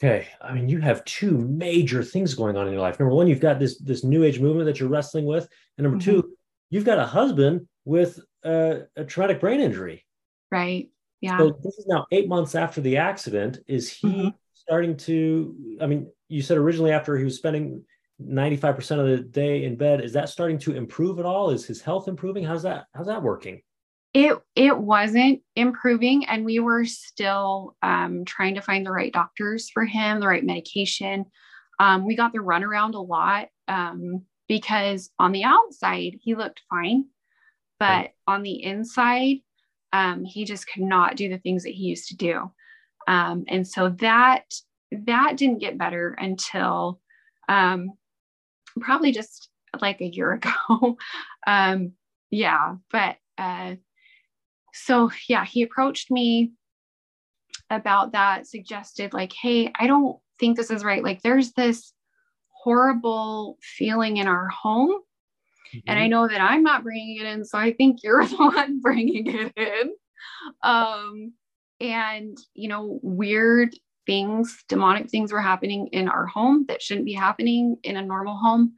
[0.03, 2.99] okay i mean you have two major things going on in your life.
[2.99, 5.49] Number one you've got this this new age movement that you're wrestling with.
[5.77, 6.11] And number mm-hmm.
[6.11, 6.37] two
[6.71, 10.05] you've got a husband with a, a traumatic brain injury.
[10.51, 11.39] Right yeah.
[11.39, 13.59] So this is now eight months after the accident.
[13.67, 14.29] Is he mm-hmm.
[14.55, 17.85] starting to i mean you said originally after he was spending
[18.21, 21.51] 95% of the day in bed is that starting to improve at all?
[21.51, 22.45] Is his health improving?
[22.45, 23.63] How's that how's that working
[24.19, 29.71] it it wasn't improving and we were still um, trying to find the right doctors
[29.71, 31.25] for him the right medication
[31.79, 37.05] um, we got the runaround a lot um, because on the outside he looked fine
[37.79, 38.11] but right.
[38.27, 39.37] on the inside
[39.93, 42.51] um, he just could not do the things that he used to do
[43.07, 44.53] um, and so that
[44.91, 47.01] that didn't get better until
[47.49, 47.93] um,
[48.81, 49.49] probably just
[49.81, 50.33] like a year
[50.69, 50.97] ago.
[51.47, 51.93] um,
[52.31, 53.77] yeah, but uh,
[54.73, 56.53] so yeah, he approached me
[57.71, 61.03] about that, suggested, like, hey, I don't think this is right.
[61.03, 61.93] Like, there's this
[62.49, 64.91] horrible feeling in our home.
[64.91, 65.79] Mm-hmm.
[65.87, 66.11] And I mm-hmm.
[66.11, 67.45] know that I'm not bringing it in.
[67.45, 69.93] So I think you're the one bringing it in.
[70.63, 71.33] Um,
[71.81, 73.75] and, you know, weird
[74.07, 78.37] things, demonic things were happening in our home that shouldn't be happening in a normal
[78.37, 78.75] home.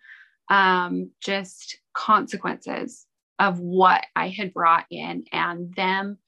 [0.50, 3.07] Um, just consequences
[3.40, 6.18] of what I had brought in and them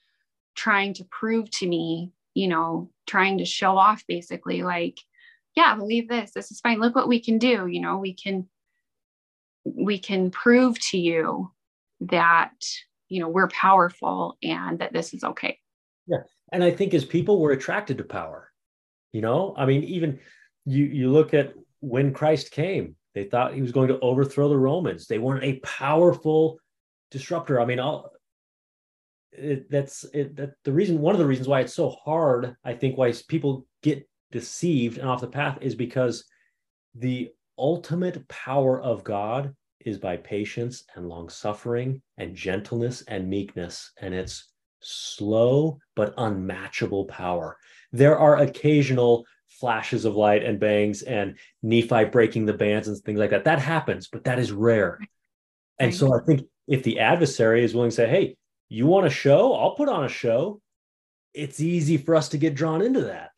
[0.57, 4.99] trying to prove to me, you know, trying to show off basically like,
[5.55, 6.33] yeah, believe this.
[6.33, 6.81] This is fine.
[6.81, 7.69] Look what we can do.
[7.69, 8.49] You know, we can
[9.65, 11.53] we can prove to you
[12.01, 12.55] that
[13.09, 15.59] you know we're powerful and that this is okay.
[16.09, 16.23] Yeah.
[16.51, 18.53] And I think as people we're attracted to power
[19.13, 20.19] you know, I mean, even
[20.65, 24.59] you you look at when Christ came, they thought he was going to overthrow the
[24.59, 25.07] Romans.
[25.07, 26.59] They wanted a powerful
[27.13, 27.61] disruptor.
[27.61, 28.11] I mean, all
[29.31, 32.75] it, that's it, that the reason one of the reasons why it's so hard, I
[32.75, 36.25] think, why people get deceived and off the path is because
[36.95, 43.93] the ultimate power of God is by patience and long suffering and gentleness and meekness,
[44.01, 44.49] and it's
[44.81, 47.57] slow but unmatchable power
[47.93, 53.19] there are occasional flashes of light and bangs and Nephi breaking the bands and things
[53.19, 53.45] like that.
[53.45, 54.99] That happens, but that is rare.
[55.79, 58.37] And so I think if the adversary is willing to say, hey,
[58.69, 59.55] you want a show?
[59.55, 60.61] I'll put on a show.
[61.35, 63.31] It's easy for us to get drawn into that.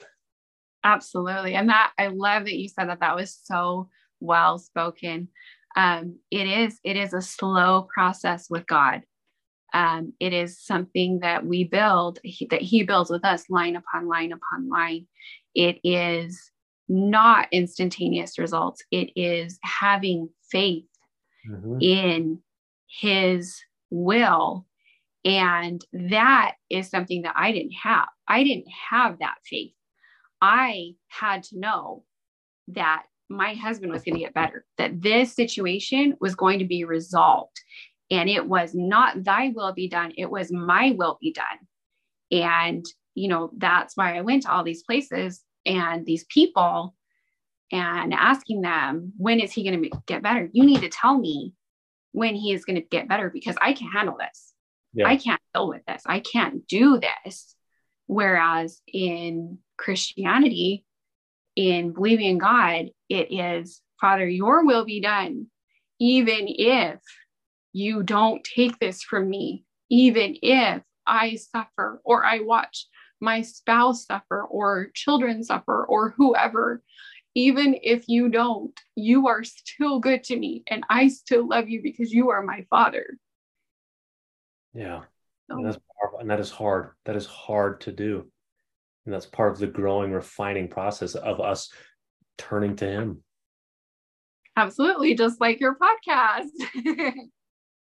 [0.85, 1.55] Absolutely.
[1.55, 3.88] And that I love that you said that that was so
[4.20, 5.29] well spoken.
[5.77, 9.03] Um, it is, it is a slow process with God
[9.75, 14.09] um, it is something that we build he, that he builds with us line upon
[14.09, 15.07] line upon line
[15.55, 16.51] it is
[16.88, 20.85] not instantaneous results it is having faith
[21.51, 21.79] mm-hmm.
[21.81, 22.38] in
[23.01, 24.67] his will
[25.25, 29.73] and that is something that i didn't have i didn't have that faith
[30.41, 32.05] i had to know
[32.69, 36.85] that my husband was going to get better that this situation was going to be
[36.85, 37.59] resolved
[38.11, 41.45] and it was not thy will be done, it was my will be done.
[42.31, 46.95] And, you know, that's why I went to all these places and these people
[47.73, 50.49] and asking them, when is he going to get better?
[50.53, 51.53] You need to tell me
[52.14, 54.53] when he is going to get better because I can't handle this.
[54.92, 55.09] Yeah.
[55.09, 56.03] I can't deal with this.
[56.07, 57.57] I can't do this.
[58.07, 60.85] Whereas in Christianity,
[61.57, 65.48] in believing in God, it is, Father, your will be done,
[65.98, 67.00] even if
[67.72, 72.87] you don't take this from me, even if I suffer or I watch
[73.20, 76.81] my spouse suffer or children suffer or whoever.
[77.35, 81.83] Even if you don't, you are still good to me and I still love you
[81.83, 83.18] because you are my father.
[84.73, 85.03] Yeah.
[85.51, 85.57] So.
[85.57, 86.20] And that's powerful.
[86.20, 86.90] And that is hard.
[87.05, 88.31] That is hard to do.
[89.05, 91.70] And that's part of the growing, refining process of us
[92.38, 93.23] turning to him.
[94.57, 96.49] Absolutely, just like your podcast.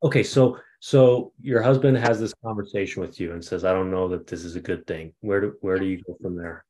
[0.04, 4.08] okay, so so your husband has this conversation with you and says, "I don't know
[4.10, 6.65] that this is a good thing." Where do where do you go from there?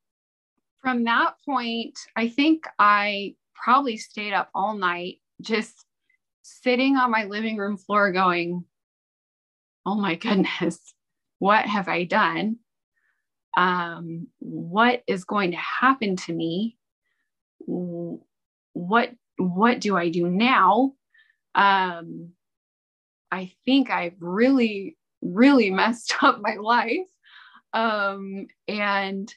[0.82, 5.86] From that point, I think I probably stayed up all night just
[6.42, 8.66] sitting on my living room floor going,
[9.86, 10.94] "Oh my goodness,
[11.40, 12.58] what have I done?
[13.58, 16.78] Um, what is going to happen to me?
[17.60, 20.94] What what do I do now?
[21.56, 22.34] Um,
[23.32, 27.08] I think I've really, really messed up my life.
[27.74, 29.34] Um, and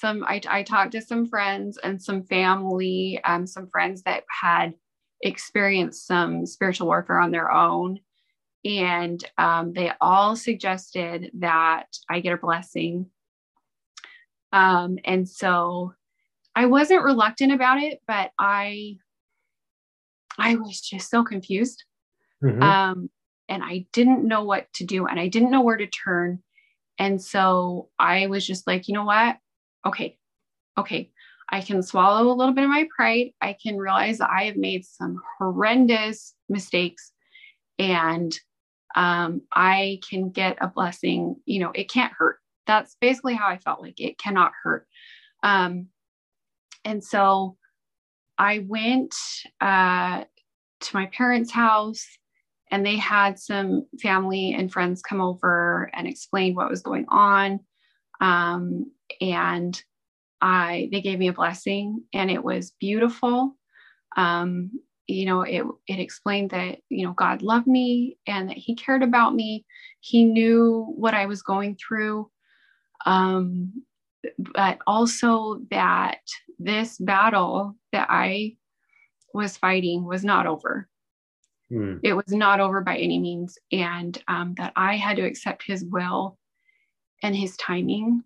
[0.00, 4.74] some, I, I talked to some friends and some family, um, some friends that had
[5.20, 8.00] experienced some spiritual warfare on their own.
[8.64, 13.06] And um, they all suggested that I get a blessing.
[14.52, 15.94] Um, and so
[16.54, 18.96] I wasn't reluctant about it, but I
[20.38, 21.84] I was just so confused.
[22.42, 22.62] Mm-hmm.
[22.62, 23.10] Um,
[23.48, 26.42] and I didn't know what to do and I didn't know where to turn.
[26.98, 29.36] And so I was just like, you know what?
[29.86, 30.18] Okay,
[30.78, 31.10] okay,
[31.48, 33.32] I can swallow a little bit of my pride.
[33.40, 37.12] I can realize that I have made some horrendous mistakes
[37.78, 38.38] and
[38.94, 41.36] um, I can get a blessing.
[41.44, 42.38] You know, it can't hurt.
[42.66, 44.86] That's basically how I felt like it cannot hurt.
[45.42, 45.88] Um,
[46.84, 47.56] and so
[48.38, 49.14] I went
[49.60, 50.24] uh,
[50.80, 52.06] to my parents' house
[52.70, 57.60] and they had some family and friends come over and explain what was going on.
[58.20, 59.80] Um, and
[60.40, 63.56] I they gave me a blessing and it was beautiful.
[64.16, 64.70] Um,
[65.06, 69.02] you know, it it explained that you know God loved me and that He cared
[69.02, 69.64] about me.
[70.00, 72.30] He knew what I was going through.
[73.04, 73.82] Um,
[74.38, 76.20] but also that
[76.58, 78.56] this battle that I
[79.34, 80.88] was fighting was not over.
[81.72, 82.00] Mm.
[82.02, 83.58] It was not over by any means.
[83.70, 86.38] And um, that I had to accept his will
[87.22, 88.22] and his timing.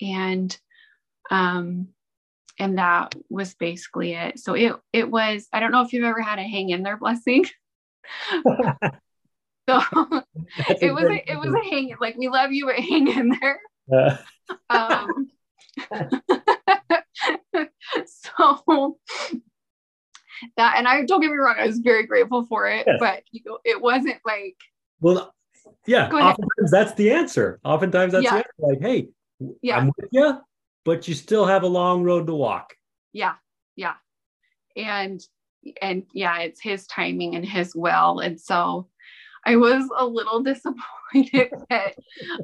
[0.00, 0.56] And
[1.30, 1.88] um,
[2.58, 4.38] and that was basically it.
[4.38, 6.96] So it it was, I don't know if you've ever had a hang in there
[6.98, 7.46] blessing.
[8.44, 9.80] so
[10.80, 13.60] it was a, it was a hang like we love you but hang in there.
[14.68, 15.28] Um,
[18.06, 18.98] so
[20.56, 22.96] that and I don't get me wrong, I was very grateful for it, yes.
[22.98, 24.56] but you know, it wasn't like
[25.00, 25.32] well
[25.86, 27.60] yeah, oftentimes that's the answer.
[27.64, 28.30] Oftentimes that's yeah.
[28.30, 28.50] the answer.
[28.58, 29.08] Like, hey,
[29.62, 29.78] yeah.
[29.78, 30.38] I'm with you,
[30.84, 32.74] but you still have a long road to walk.
[33.12, 33.34] Yeah,
[33.76, 33.94] yeah.
[34.76, 35.20] And
[35.82, 38.20] and yeah, it's his timing and his will.
[38.20, 38.88] And so
[39.44, 41.94] I was a little disappointed that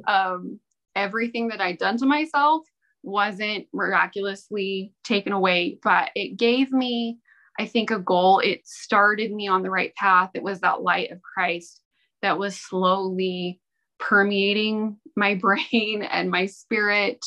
[0.06, 0.60] um
[0.94, 2.66] everything that I'd done to myself
[3.02, 7.18] wasn't miraculously taken away, but it gave me,
[7.58, 8.40] I think, a goal.
[8.40, 10.30] It started me on the right path.
[10.34, 11.80] It was that light of Christ
[12.22, 13.60] that was slowly
[13.98, 17.24] permeating my brain and my spirit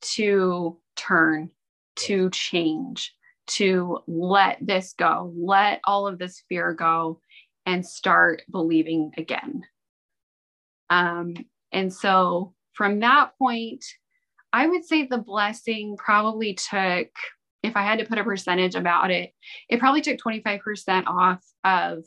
[0.00, 1.50] to turn,
[1.96, 3.14] to change,
[3.46, 7.20] to let this go, let all of this fear go,
[7.64, 9.62] and start believing again.
[10.90, 11.34] Um,
[11.72, 13.84] and so from that point,
[14.52, 17.08] I would say the blessing probably took,
[17.62, 19.32] if I had to put a percentage about it,
[19.68, 22.04] it probably took 25% off of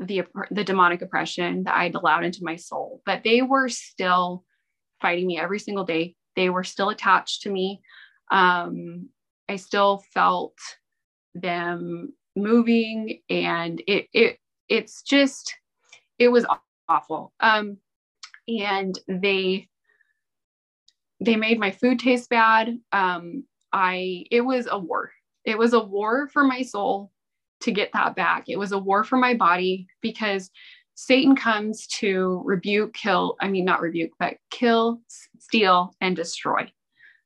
[0.00, 2.83] the the demonic oppression that I'd allowed into my soul.
[3.06, 4.44] But they were still
[5.00, 6.16] fighting me every single day.
[6.36, 7.80] They were still attached to me.
[8.30, 9.08] Um,
[9.48, 10.56] I still felt
[11.34, 14.38] them moving, and it it
[14.68, 15.54] it's just
[16.18, 16.46] it was
[16.88, 17.32] awful.
[17.40, 17.78] Um,
[18.48, 19.68] and they
[21.20, 22.78] they made my food taste bad.
[22.92, 25.12] Um, I it was a war.
[25.44, 27.10] It was a war for my soul
[27.60, 28.48] to get that back.
[28.48, 30.50] It was a war for my body because
[30.94, 35.00] Satan comes to rebuke, kill, I mean, not rebuke, but kill,
[35.38, 36.70] steal, and destroy.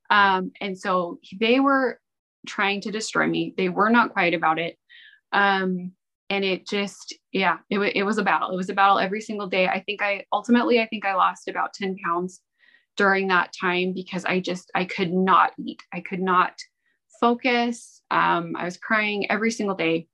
[0.09, 1.99] Um, and so they were
[2.47, 3.53] trying to destroy me.
[3.57, 4.77] They were not quiet about it.
[5.31, 5.91] Um,
[6.31, 8.49] and it just, yeah, it, w- it was a battle.
[8.51, 9.67] It was a battle every single day.
[9.67, 12.41] I think I ultimately, I think I lost about 10 pounds
[12.97, 15.81] during that time because I just I could not eat.
[15.93, 16.53] I could not
[17.19, 18.01] focus.
[18.11, 20.07] Um, I was crying every single day.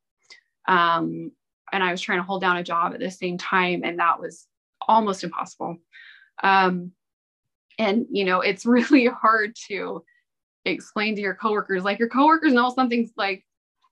[0.68, 1.32] Um,
[1.76, 4.20] and I was trying to hold down a job at the same time, and that
[4.20, 4.48] was
[4.88, 5.78] almost impossible.
[6.42, 6.92] Um,
[7.78, 10.04] and you know, it's really hard to
[10.66, 13.46] explain to your coworkers, like your coworkers know something's like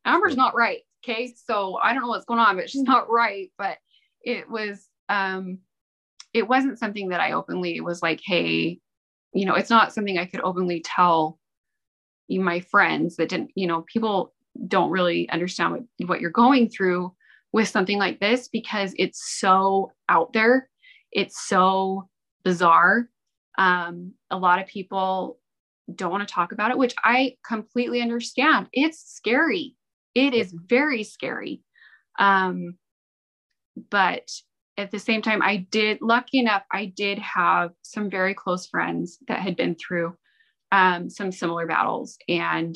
[0.05, 0.79] Amber's not right.
[1.03, 1.33] Okay.
[1.35, 3.51] So I don't know what's going on, but she's not right.
[3.57, 3.77] But
[4.21, 5.59] it was, um,
[6.33, 8.79] it wasn't something that I openly was like, hey,
[9.33, 11.39] you know, it's not something I could openly tell
[12.29, 14.33] my friends that didn't, you know, people
[14.67, 17.13] don't really understand what, what you're going through
[17.53, 20.69] with something like this because it's so out there.
[21.11, 22.09] It's so
[22.43, 23.07] bizarre.
[23.57, 25.39] Um, a lot of people
[25.93, 28.67] don't want to talk about it, which I completely understand.
[28.73, 29.75] It's scary.
[30.15, 31.61] It is very scary.
[32.17, 32.77] Um,
[33.89, 34.29] but
[34.77, 39.19] at the same time, I did, lucky enough, I did have some very close friends
[39.27, 40.15] that had been through
[40.71, 42.17] um, some similar battles.
[42.27, 42.75] And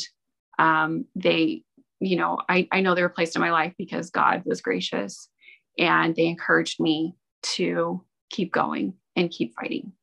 [0.59, 1.63] um, they,
[1.99, 5.29] you know, I, I know they were placed in my life because God was gracious
[5.77, 9.93] and they encouraged me to keep going and keep fighting.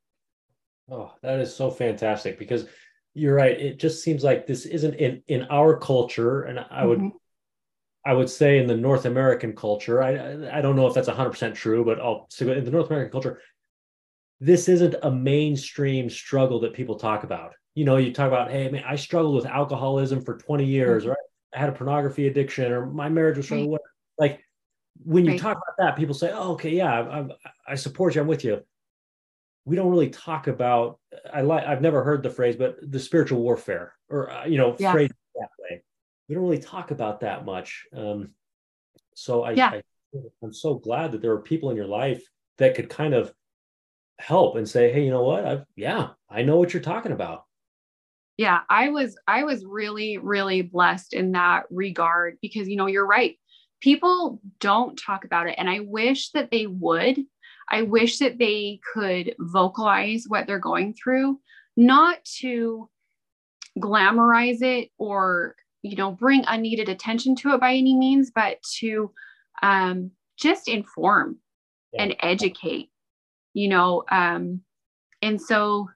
[0.90, 2.66] Oh, that is so fantastic because
[3.14, 3.59] you're right.
[3.59, 6.42] It just seems like this isn't in, in our culture.
[6.42, 7.16] And I would, mm-hmm.
[8.05, 11.55] I would say in the North American culture, I, I don't know if that's 100%
[11.55, 13.40] true, but I'll say in the North American culture,
[14.40, 17.55] this isn't a mainstream struggle that people talk about.
[17.74, 21.12] You know, you talk about, hey, man, I struggled with alcoholism for 20 years, mm-hmm.
[21.12, 23.51] or I had a pornography addiction, or my marriage was.
[23.51, 23.69] Right.
[24.19, 24.45] Like
[25.05, 25.41] when you right.
[25.41, 28.63] talk about that, people say, oh, okay, yeah, I, I support you, I'm with you.
[29.65, 30.99] We don't really talk about.
[31.33, 31.65] I like.
[31.67, 34.93] I've never heard the phrase, but the spiritual warfare, or uh, you know, yeah.
[34.93, 35.83] phrase that way
[36.29, 37.87] we don't really talk about that much.
[37.95, 38.31] Um,
[39.15, 39.71] so I, yeah.
[39.71, 39.83] I,
[40.43, 42.25] I'm so glad that there are people in your life
[42.59, 43.33] that could kind of
[44.19, 45.45] help and say, hey, you know what?
[45.45, 47.45] I've yeah, I know what you're talking about.
[48.37, 53.07] Yeah, I was I was really really blessed in that regard because you know you're
[53.07, 53.37] right.
[53.80, 57.18] People don't talk about it and I wish that they would.
[57.70, 61.41] I wish that they could vocalize what they're going through,
[61.76, 62.89] not to
[63.78, 69.11] glamorize it or you know bring unneeded attention to it by any means but to
[69.62, 71.39] um, just inform
[71.93, 72.03] yeah.
[72.03, 72.91] and educate
[73.53, 74.61] you know um,
[75.22, 75.89] and so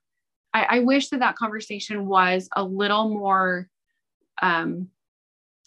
[0.55, 3.69] I, I, wish that that conversation was a little more
[4.41, 4.89] um,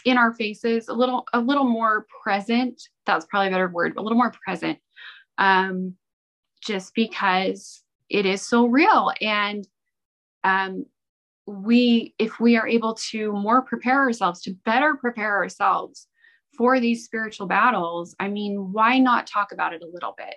[0.05, 2.81] in our faces a little a little more present.
[3.05, 4.79] That's probably a better word a little more present
[5.37, 5.95] um,
[6.63, 9.11] just because it is so real.
[9.21, 9.67] And
[10.43, 10.85] um,
[11.45, 16.07] we if we are able to more prepare ourselves to better prepare ourselves
[16.57, 20.35] for these spiritual battles i mean why not talk about it a little bit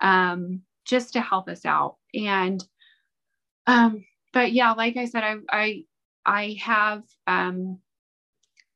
[0.00, 1.96] um, just to help us out?
[2.14, 2.62] And
[3.66, 5.84] um, but yeah like i said i i
[6.26, 7.78] i have um,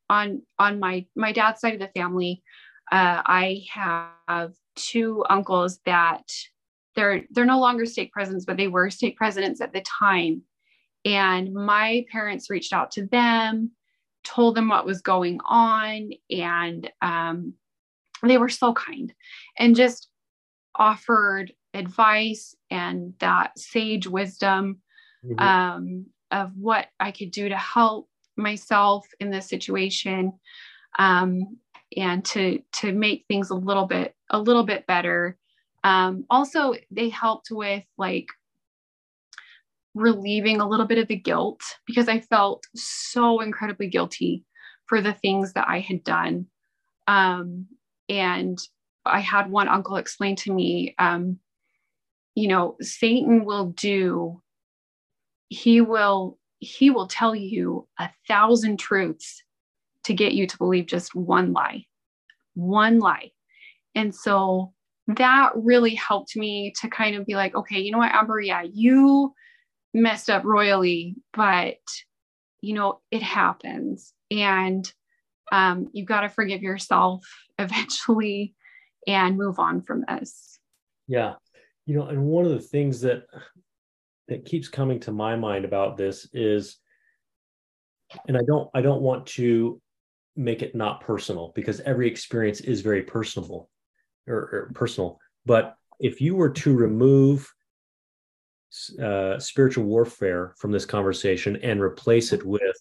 [0.09, 2.43] on on my my dad's side of the family
[2.91, 6.22] uh, i have two uncles that
[6.99, 10.43] they're they're no longer stake presidents but they were stake presidents at the time.
[11.05, 13.70] And my parents reached out to them,
[14.24, 17.55] told them what was going on, and um,
[18.22, 19.14] they were so kind
[19.57, 20.09] and just
[20.74, 24.81] offered advice and that sage wisdom
[25.25, 25.39] mm-hmm.
[25.39, 30.33] um, of what I could do to help myself in this situation
[30.99, 31.59] um,
[31.97, 35.37] and to to make things a little bit a little bit better.
[35.85, 38.27] Um, also, they helped with like
[39.95, 44.45] relieving a little bit of the guilt because I felt so incredibly guilty
[44.87, 46.47] for the things that I had done.
[47.07, 47.66] Um,
[48.09, 48.59] and
[49.05, 51.39] I had one uncle explain to me, um,
[52.39, 54.41] you know, Satan will do,
[55.49, 59.43] he will, he will tell you a thousand truths
[60.05, 61.84] to get you to believe just one lie,
[62.55, 63.32] one lie.
[63.97, 64.72] And so
[65.09, 68.62] that really helped me to kind of be like, okay, you know what, Amber, yeah,
[68.62, 69.34] you
[69.93, 71.78] messed up royally, but
[72.61, 74.12] you know, it happens.
[74.30, 74.89] And
[75.51, 77.26] um, you've got to forgive yourself
[77.59, 78.55] eventually
[79.09, 80.61] and move on from this.
[81.09, 81.34] Yeah.
[81.89, 83.22] You know, and one of the things that
[84.28, 86.76] that keeps coming to my mind about this is
[88.26, 89.80] and I don't I don't want to
[90.36, 93.70] make it not personal because every experience is very personable
[94.26, 95.18] or, or personal.
[95.47, 97.51] But if you were to remove
[99.03, 102.76] uh, spiritual warfare from this conversation and replace it with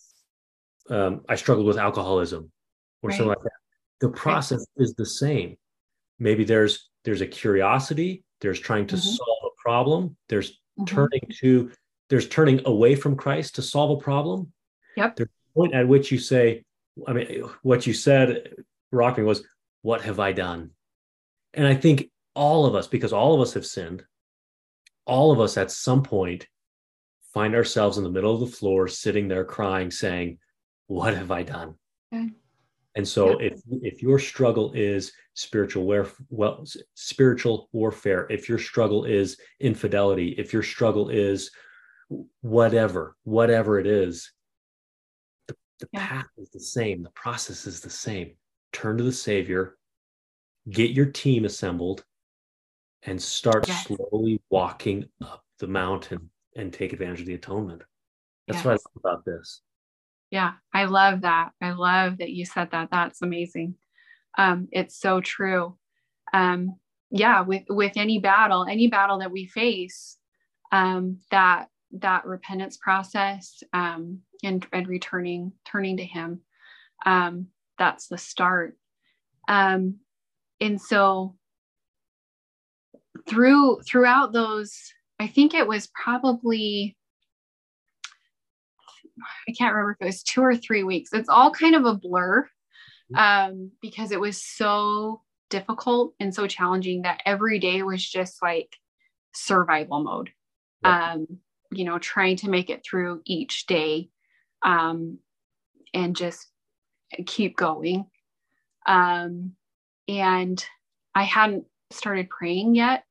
[0.89, 2.51] um, I struggled with alcoholism
[3.01, 3.15] or right.
[3.15, 3.51] something like that.
[4.01, 5.55] The process is the same.
[6.19, 9.09] Maybe there's there's a curiosity, there's trying to mm-hmm.
[9.09, 10.85] solve a problem, there's mm-hmm.
[10.85, 11.71] turning to
[12.09, 14.51] there's turning away from Christ to solve a problem.
[14.95, 15.15] Yep.
[15.17, 16.63] There's a point at which you say,
[17.05, 18.55] I mean, what you said,
[18.91, 19.43] rocking was,
[19.81, 20.71] what have I done?
[21.53, 24.05] And I think all of us, because all of us have sinned,
[25.05, 26.47] all of us at some point
[27.33, 30.39] find ourselves in the middle of the floor, sitting there crying, saying,
[30.87, 31.75] What have I done?
[32.11, 32.27] Yeah.
[32.97, 33.49] And so yeah.
[33.51, 35.85] if if your struggle is spiritual
[36.29, 41.51] well, spiritual warfare, if your struggle is infidelity, if your struggle is
[42.41, 44.31] whatever, whatever it is,
[45.47, 46.07] the, the yeah.
[46.07, 48.31] path is the same, the process is the same.
[48.73, 49.77] Turn to the Savior,
[50.71, 52.03] get your team assembled,
[53.03, 53.85] and start yes.
[53.85, 57.83] slowly walking up the mountain and take advantage of the atonement.
[58.47, 58.65] That's yes.
[58.65, 58.81] what I love
[59.13, 59.61] about this.
[60.31, 61.51] Yeah, I love that.
[61.61, 62.89] I love that you said that.
[62.91, 63.75] That's amazing.
[64.37, 65.77] Um, it's so true.
[66.33, 66.75] Um,
[67.09, 70.17] yeah, with with any battle, any battle that we face,
[70.71, 76.41] um, that that repentance process um, and and returning, turning to Him,
[77.05, 77.47] um,
[77.79, 78.77] that's the start.
[79.47, 79.99] Um,
[80.59, 81.35] and so
[83.29, 84.77] through throughout those,
[85.19, 86.96] I think it was probably
[89.47, 91.11] I can't remember if it was two or three weeks.
[91.13, 92.47] It's all kind of a blur
[93.13, 93.15] mm-hmm.
[93.15, 98.75] um, because it was so difficult and so challenging that every day was just like
[99.33, 100.31] survival mode.
[100.83, 101.27] Um,
[101.71, 104.09] you know, trying to make it through each day
[104.63, 105.19] um,
[105.93, 106.47] and just
[107.25, 108.05] keep going.
[108.87, 109.53] Um,
[110.07, 110.63] and
[111.13, 113.03] I hadn't started praying yet.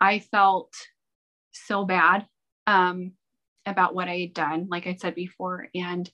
[0.00, 0.72] I felt
[1.52, 2.26] so bad.
[2.66, 3.12] Um,
[3.68, 5.68] about what I had done, like I said before.
[5.74, 6.10] And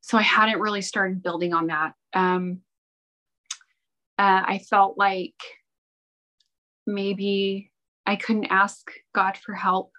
[0.00, 1.94] so I hadn't really started building on that.
[2.12, 2.60] Um,
[4.18, 5.34] uh, I felt like
[6.86, 7.70] maybe
[8.06, 9.92] I couldn't ask God for help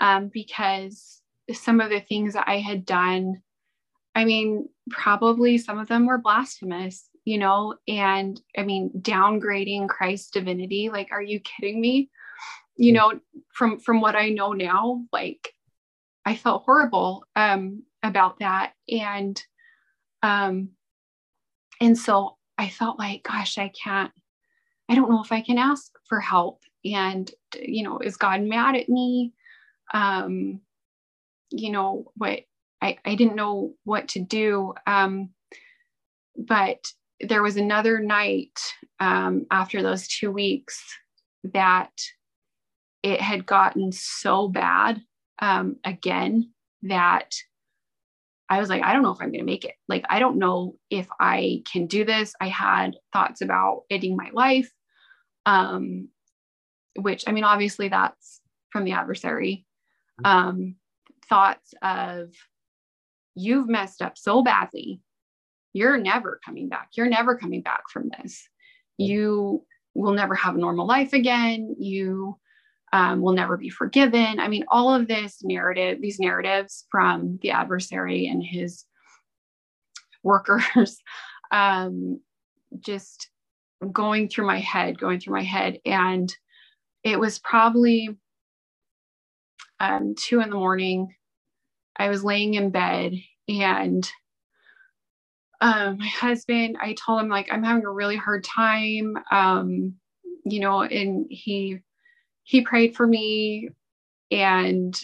[0.00, 3.42] um, because some of the things that I had done,
[4.14, 10.30] I mean, probably some of them were blasphemous, you know, and I mean, downgrading Christ's
[10.30, 10.90] divinity.
[10.90, 12.10] Like, are you kidding me?
[12.76, 12.96] You hmm.
[12.96, 13.20] know,
[13.54, 15.52] from from what I know now, like
[16.26, 18.72] I felt horrible um, about that.
[18.90, 19.40] And
[20.22, 20.70] um,
[21.80, 24.10] and so I felt like, gosh, I can't,
[24.88, 26.62] I don't know if I can ask for help.
[26.84, 29.32] And, you know, is God mad at me?
[29.92, 30.60] Um,
[31.50, 32.40] you know, what
[32.82, 34.74] I, I didn't know what to do.
[34.86, 35.30] Um,
[36.36, 36.84] but
[37.20, 38.58] there was another night
[39.00, 40.82] um, after those two weeks
[41.44, 41.92] that
[43.02, 45.00] it had gotten so bad
[45.40, 47.34] um, again that
[48.48, 49.74] I was like, I don't know if I'm going to make it.
[49.88, 52.34] Like, I don't know if I can do this.
[52.40, 54.70] I had thoughts about ending my life,
[55.46, 56.08] um,
[56.96, 59.66] which I mean, obviously, that's from the adversary.
[60.24, 60.48] Mm-hmm.
[60.48, 60.76] Um,
[61.28, 62.30] thoughts of,
[63.34, 65.00] you've messed up so badly.
[65.72, 66.90] You're never coming back.
[66.96, 68.48] You're never coming back from this.
[68.96, 69.64] You
[69.94, 71.74] will never have a normal life again.
[71.78, 72.38] You
[72.96, 74.40] um, will never be forgiven.
[74.40, 78.86] I mean, all of this narrative, these narratives from the adversary and his
[80.22, 80.96] workers,
[81.52, 82.20] um,
[82.80, 83.28] just
[83.92, 85.78] going through my head, going through my head.
[85.84, 86.34] And
[87.04, 88.16] it was probably
[89.78, 91.14] um, two in the morning.
[91.98, 93.12] I was laying in bed
[93.46, 94.10] and
[95.60, 99.16] um, my husband, I told him, like, I'm having a really hard time.
[99.30, 99.96] Um,
[100.44, 101.80] you know, and he
[102.46, 103.70] he prayed for me
[104.30, 104.98] and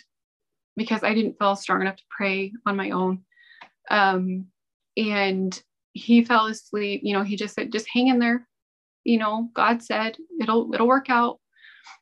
[0.77, 3.23] because I didn't feel strong enough to pray on my own.
[3.91, 4.47] Um,
[4.97, 5.61] and
[5.93, 8.47] he fell asleep, you know, he just said, just hang in there.
[9.03, 11.41] You know, God said it'll, it'll work out.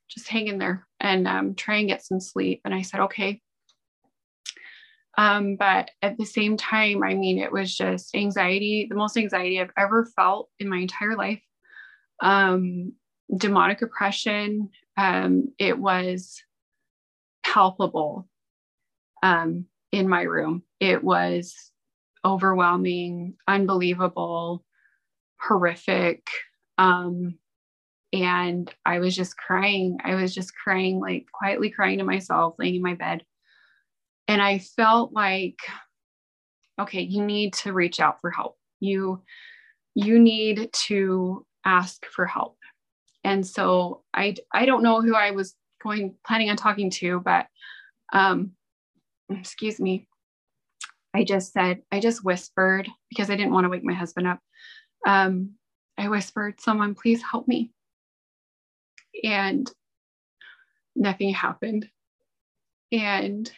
[0.09, 2.61] Just hang in there and um, try and get some sleep.
[2.67, 3.41] And I said, okay.
[5.17, 9.59] Um, but at the same time, I mean, it was just anxiety, the most anxiety
[9.59, 11.41] I've ever felt in my entire life.
[12.23, 12.93] Um,
[13.37, 14.71] demonic oppression,
[15.01, 16.43] um, it was
[17.43, 18.29] palpable
[19.23, 20.63] um, in my room.
[20.79, 21.55] It was
[22.23, 24.63] overwhelming, unbelievable,
[25.41, 26.27] horrific.
[26.77, 27.39] Um,
[28.13, 29.97] and I was just crying.
[30.05, 33.25] I was just crying, like quietly crying to myself, laying in my bed.
[34.29, 35.61] And I felt like,
[36.79, 38.57] okay, you need to reach out for help.
[38.81, 39.23] You,
[39.95, 42.59] you need to ask for help
[43.25, 47.47] and so I I don't know who I was going planning on talking to, but
[48.13, 48.53] um,
[49.31, 50.07] excuse me.
[51.15, 54.39] I just said I just whispered because I didn't want to wake my husband up.
[55.07, 55.55] Um,
[55.99, 57.73] I whispered, "Someone please help me,"
[59.25, 59.71] and
[60.97, 61.89] nothing happened.
[62.93, 63.51] And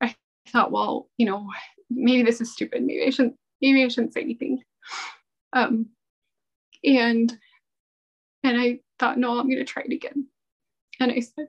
[0.00, 0.14] I
[0.48, 1.48] thought, well, you know,
[1.90, 2.82] maybe this is stupid.
[2.82, 3.36] Maybe I shouldn't.
[3.62, 4.62] Maybe I shouldn't say anything.
[5.52, 5.86] Um,
[6.84, 7.36] and
[8.44, 10.28] and I thought, no, I'm going to try it again.
[11.00, 11.48] And I said,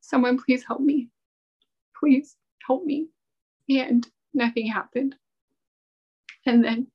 [0.00, 1.08] someone please help me.
[1.98, 2.36] please
[2.66, 3.08] help me.
[3.68, 5.16] And nothing happened.
[6.46, 6.88] And then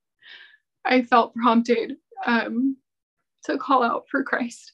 [0.85, 1.93] I felt prompted
[2.25, 2.77] um,
[3.45, 4.73] to call out for Christ.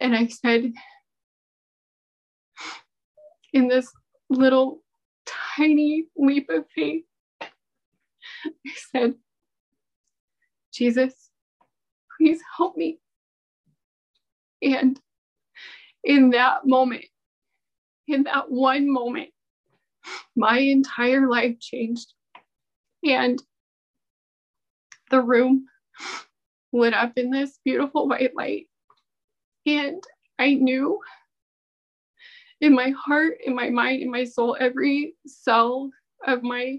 [0.00, 0.72] And I said,
[3.52, 3.90] in this
[4.30, 4.82] little
[5.56, 7.04] tiny leap of faith,
[8.66, 9.14] I said,
[10.72, 11.27] Jesus,
[12.18, 12.98] please help me.
[14.60, 15.00] And
[16.04, 17.04] in that moment,
[18.06, 19.30] in that one moment,
[20.36, 22.12] my entire life changed.
[23.04, 23.40] And
[25.10, 25.66] the room
[26.72, 28.66] lit up in this beautiful white light.
[29.66, 30.02] And
[30.38, 30.98] I knew
[32.60, 35.90] in my heart, in my mind, in my soul, every cell
[36.26, 36.78] of my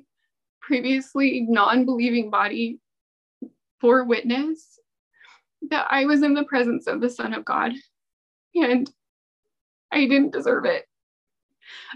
[0.61, 2.79] previously non believing body
[3.81, 4.79] bore witness
[5.69, 7.73] that I was in the presence of the Son of God.
[8.55, 8.89] And
[9.91, 10.85] I didn't deserve it.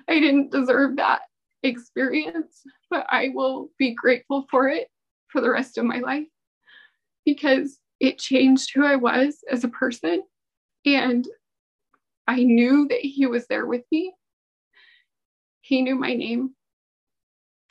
[0.07, 1.21] I didn't deserve that
[1.63, 4.89] experience, but I will be grateful for it
[5.27, 6.27] for the rest of my life
[7.25, 10.23] because it changed who I was as a person.
[10.85, 11.27] And
[12.27, 14.13] I knew that He was there with me.
[15.61, 16.55] He knew my name,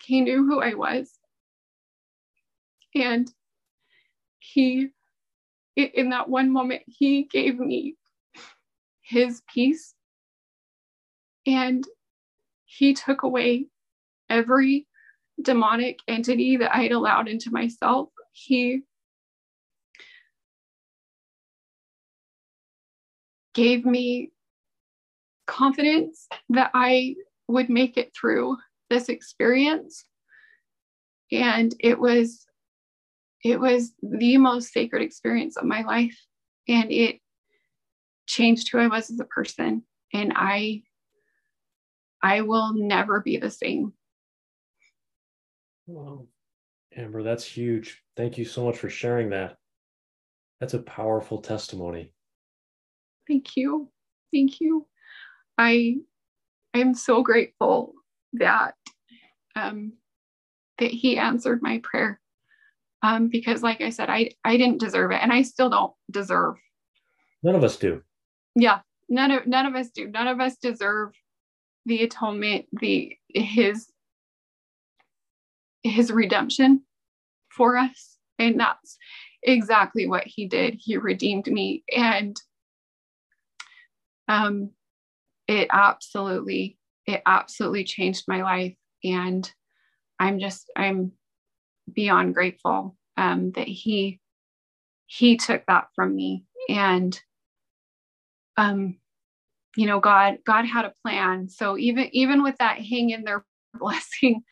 [0.03, 1.13] He knew who I was.
[2.95, 3.31] And
[4.39, 4.89] He,
[5.77, 7.97] in that one moment, He gave me
[9.03, 9.95] His peace.
[11.47, 11.87] And
[12.65, 13.67] He took away
[14.29, 14.87] every
[15.41, 18.11] demonic entity that I had allowed into myself.
[18.33, 18.83] He
[23.55, 24.31] gave me
[25.47, 27.17] confidence that I
[27.49, 28.57] would make it through
[28.89, 30.05] this experience.
[31.31, 32.47] And it was
[33.43, 36.19] it was the most sacred experience of my life.
[36.69, 37.21] And it
[38.27, 39.83] changed who I was as a person.
[40.13, 40.83] And I
[42.23, 43.95] I will never be the same.
[45.87, 46.29] Wow.
[46.95, 48.03] Amber, that's huge.
[48.17, 49.57] Thank you so much for sharing that.
[50.61, 52.13] That's a powerful testimony.
[53.27, 53.91] Thank you.
[54.33, 54.87] Thank you.
[55.59, 55.97] I
[56.75, 57.95] I'm so grateful
[58.35, 58.75] that
[59.57, 59.95] um,
[60.79, 62.21] that he answered my prayer.
[63.03, 66.55] Um, because like I said, I, I didn't deserve it and I still don't deserve.
[67.43, 68.03] None of us do.
[68.55, 68.81] Yeah.
[69.09, 70.09] None of none of us do.
[70.09, 71.11] None of us deserve
[71.85, 73.89] the atonement, the his
[75.83, 76.83] his redemption
[77.51, 78.17] for us.
[78.39, 78.97] And that's
[79.43, 80.77] exactly what he did.
[80.79, 81.85] He redeemed me.
[81.95, 82.41] And
[84.29, 84.71] um,
[85.49, 88.77] it absolutely, it absolutely changed my life.
[89.05, 89.51] And
[90.19, 91.13] I'm just, I'm
[91.95, 94.21] beyond grateful um, that he,
[95.07, 96.45] he took that from me.
[96.69, 97.19] And,
[98.57, 98.97] um,
[99.77, 101.49] you know, God, God had a plan.
[101.49, 104.43] So even, even with that hang in there blessing,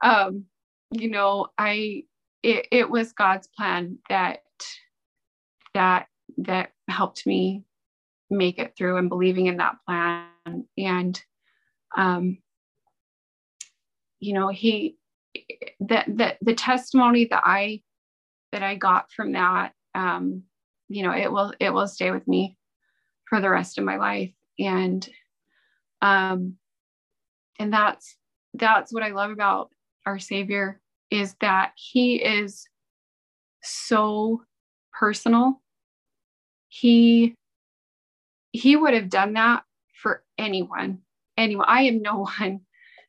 [0.00, 0.44] um,
[0.90, 2.04] you know, I,
[2.42, 4.40] it, it was God's plan that,
[5.74, 6.06] that,
[6.38, 7.64] that helped me
[8.30, 10.26] make it through and believing in that plan
[10.78, 11.22] and
[11.96, 12.38] um
[14.20, 14.96] you know he
[15.80, 17.80] that the, the testimony that i
[18.52, 20.42] that i got from that um
[20.88, 22.56] you know it will it will stay with me
[23.34, 24.32] for the rest of my life.
[24.58, 25.08] And
[26.02, 26.54] um
[27.58, 28.16] and that's
[28.54, 29.70] that's what i love about
[30.06, 30.80] our savior
[31.10, 32.66] is that he is
[33.62, 34.42] so
[34.92, 35.60] personal.
[36.68, 37.34] He
[38.52, 39.64] he would have done that
[40.00, 41.00] for anyone
[41.36, 41.66] anyone.
[41.68, 42.60] I am no one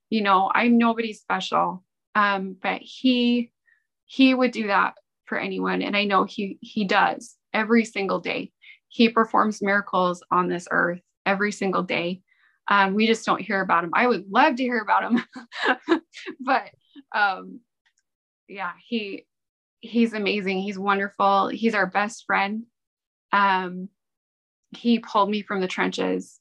[0.10, 1.84] you know i'm nobody special
[2.16, 3.52] um but he
[4.06, 4.96] he would do that
[5.26, 5.82] for anyone.
[5.82, 8.52] And i know he he does every single day.
[8.90, 12.22] He performs miracles on this earth every single day.
[12.68, 13.92] Um, we just don't hear about him.
[13.94, 16.02] I would love to hear about him
[16.40, 16.64] but
[17.14, 17.60] um
[18.48, 19.26] yeah he
[19.82, 20.60] he's amazing.
[20.62, 21.50] He's wonderful.
[21.50, 22.64] He's our best friend.
[23.32, 23.90] Um
[24.72, 26.40] he pulled me from the trenches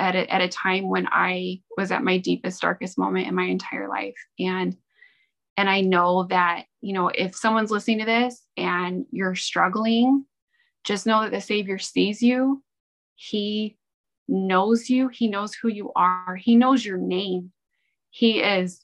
[0.00, 3.44] at a, at a time when I was at my deepest, darkest moment in my
[3.44, 4.16] entire life.
[4.38, 4.76] And
[5.56, 10.24] and I know that, you know, if someone's listening to this and you're struggling,
[10.84, 12.62] just know that the Savior sees you.
[13.14, 13.76] He
[14.26, 15.08] knows you.
[15.08, 16.36] He knows who you are.
[16.36, 17.52] He knows your name.
[18.08, 18.82] He is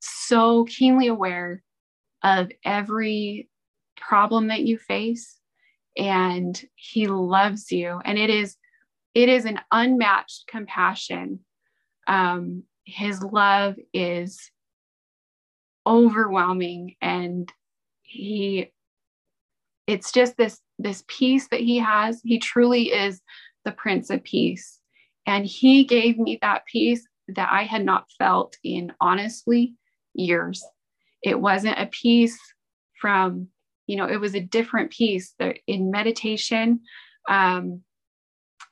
[0.00, 1.62] so keenly aware
[2.22, 3.50] of every
[3.98, 5.36] problem that you face
[5.98, 8.56] and he loves you and it is
[9.14, 11.40] it is an unmatched compassion
[12.06, 14.50] um, his love is
[15.86, 17.52] overwhelming and
[18.02, 18.70] he
[19.86, 23.20] it's just this this peace that he has he truly is
[23.64, 24.80] the prince of peace
[25.26, 29.74] And he gave me that peace that I had not felt in honestly
[30.14, 30.64] years.
[31.22, 32.38] It wasn't a peace
[33.00, 33.48] from,
[33.86, 36.80] you know, it was a different peace that in meditation.
[37.28, 37.82] Um,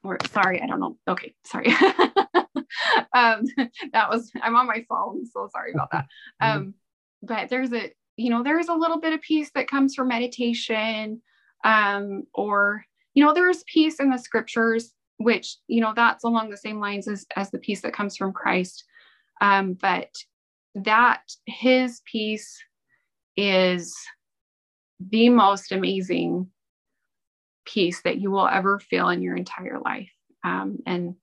[0.08, 0.96] or sorry, I don't know.
[1.06, 1.68] Okay, sorry.
[3.14, 3.44] um,
[3.92, 6.06] that was I'm on my phone, so sorry about that.
[6.40, 6.74] Um,
[7.22, 11.20] but there's a you know there's a little bit of peace that comes from meditation,
[11.64, 12.84] um, or
[13.14, 17.06] you know there's peace in the scriptures, which you know that's along the same lines
[17.06, 18.84] as as the peace that comes from Christ.
[19.40, 20.10] Um, but
[20.74, 22.58] that His peace
[23.36, 23.94] is
[25.00, 26.48] the most amazing
[27.68, 30.10] peace that you will ever feel in your entire life.
[30.44, 31.14] Um, and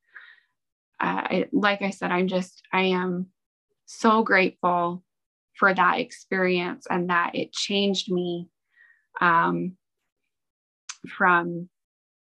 [1.01, 3.27] uh, I, like I said, I'm just, I am
[3.85, 5.03] so grateful
[5.57, 8.49] for that experience and that it changed me
[9.21, 9.77] um,
[11.07, 11.69] from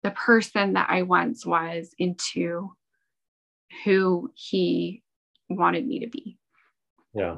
[0.03, 2.71] the person that I once was into
[3.83, 5.03] who he
[5.49, 6.37] wanted me to be.
[7.13, 7.37] Yeah.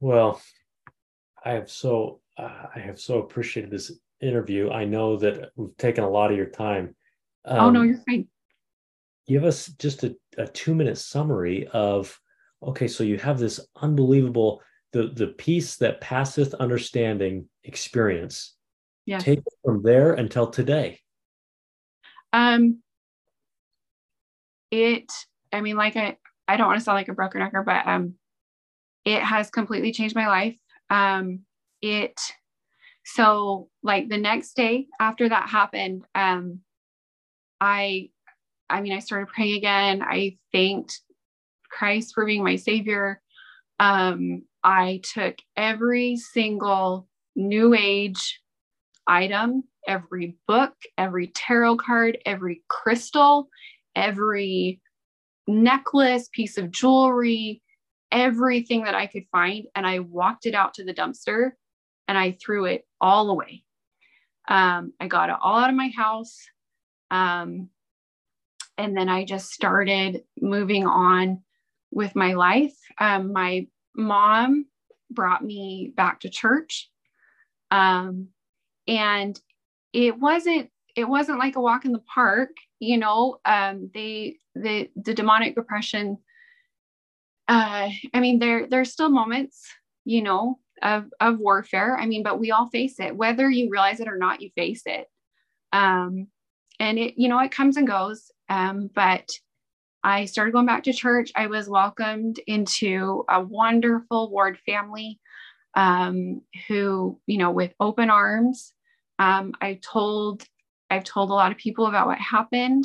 [0.00, 0.40] Well,
[1.44, 4.70] I have so uh, I have so appreciated this interview.
[4.70, 6.94] I know that we've taken a lot of your time.
[7.44, 8.28] Um, oh no, um, you're fine.
[9.26, 12.18] Give us just a, a two minute summary of
[12.62, 14.62] okay, so you have this unbelievable
[14.92, 18.54] the the peace that passeth understanding experience.
[19.06, 19.18] Yeah.
[19.18, 21.00] Take it from there until today.
[22.32, 22.80] Um
[24.70, 25.12] it
[25.52, 26.16] I mean like I
[26.48, 28.14] I don't want to sound like a broken record, but um
[29.04, 30.56] it has completely changed my life.
[30.90, 31.40] Um
[31.82, 32.18] it
[33.04, 36.60] so like the next day after that happened um
[37.60, 38.08] i
[38.70, 40.02] i mean i started praying again.
[40.02, 41.00] I thanked
[41.70, 43.20] christ for being my savior.
[43.78, 48.40] Um i took every single new age
[49.06, 53.48] item every book every tarot card every crystal
[53.94, 54.80] every
[55.46, 57.60] necklace piece of jewelry
[58.12, 61.50] everything that i could find and i walked it out to the dumpster
[62.08, 63.62] and I threw it all away.
[64.48, 66.38] Um, I got it all out of my house.
[67.10, 67.68] Um,
[68.78, 71.42] and then I just started moving on
[71.92, 72.74] with my life.
[72.98, 74.66] Um, my mom
[75.10, 76.90] brought me back to church.
[77.70, 78.28] Um,
[78.88, 79.38] and
[79.92, 84.90] it wasn't it wasn't like a walk in the park you know um, they the
[84.96, 86.18] the demonic oppression
[87.48, 89.66] uh, i mean there there's still moments
[90.04, 91.96] you know of of warfare.
[91.96, 94.40] I mean, but we all face it, whether you realize it or not.
[94.40, 95.06] You face it,
[95.72, 96.28] um,
[96.80, 98.30] and it you know it comes and goes.
[98.48, 99.30] Um, but
[100.02, 101.32] I started going back to church.
[101.34, 105.18] I was welcomed into a wonderful ward family
[105.74, 108.72] um, who, you know, with open arms.
[109.18, 110.44] Um, I told
[110.90, 112.84] I've told a lot of people about what happened.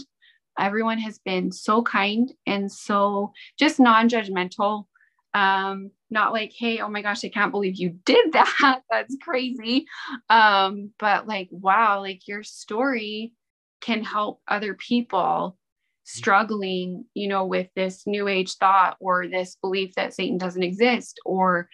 [0.57, 4.85] Everyone has been so kind and so just non-judgmental
[5.33, 8.81] um not like hey oh my gosh i can't believe you did that.
[8.89, 9.85] That's crazy.
[10.29, 13.33] Um but like wow like your story
[13.81, 15.57] can help other people
[16.03, 21.19] struggling you know with this new age thought or this belief that satan doesn't exist
[21.23, 21.69] or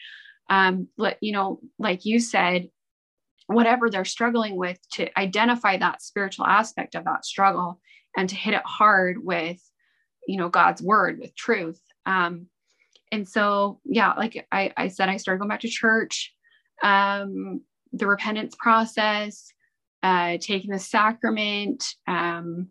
[0.49, 2.68] um let you know like you said
[3.47, 7.80] whatever they're struggling with to identify that spiritual aspect of that struggle
[8.18, 9.62] and to hit it hard with
[10.28, 11.80] you know god's word with truth.
[12.06, 12.47] Um
[13.16, 16.34] and so yeah like I, I said i started going back to church
[16.84, 17.61] um,
[17.93, 19.51] the repentance process
[20.03, 22.68] uh, taking the sacrament um,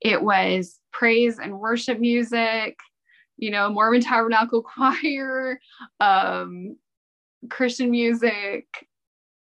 [0.00, 2.78] it was praise and worship music
[3.36, 5.60] you know mormon tabernacle choir
[6.00, 6.76] um,
[7.50, 8.66] christian music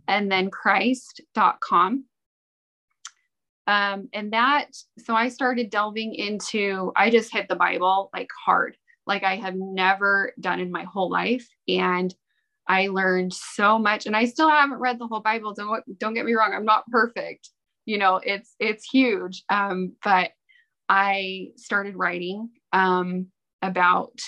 [0.08, 2.06] and then christ.com.
[3.66, 8.76] Um, and that, so I started delving into, I just hit the Bible like hard,
[9.08, 11.48] like I have never done in my whole life.
[11.70, 12.14] And
[12.68, 15.54] I learned so much and I still haven't read the whole Bible.
[15.54, 16.54] Don't, don't get me wrong.
[16.54, 17.52] I'm not perfect.
[17.86, 19.46] You know, it's, it's huge.
[19.50, 20.32] Um, but
[20.90, 23.28] I started writing um,
[23.62, 24.20] about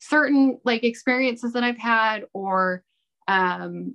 [0.00, 2.82] certain like experiences that I've had or
[3.26, 3.94] um,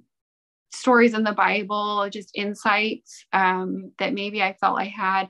[0.71, 5.29] stories in the Bible, just insights um, that maybe I felt I had,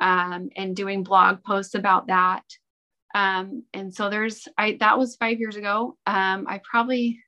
[0.00, 2.42] um, and doing blog posts about that.
[3.14, 5.96] Um, and so there's, I that was five years ago.
[6.06, 7.18] Um, I probably,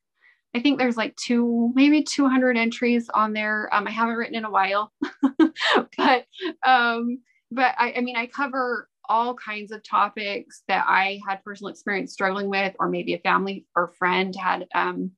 [0.55, 3.68] I think there's like two, maybe 200 entries on there.
[3.74, 4.93] Um, I haven't written in a while,
[5.99, 6.26] but
[6.66, 7.18] um,
[7.53, 12.12] but I, I mean, I cover all kinds of topics that I had personal experience
[12.12, 15.12] struggling with, or maybe a family or friend had um,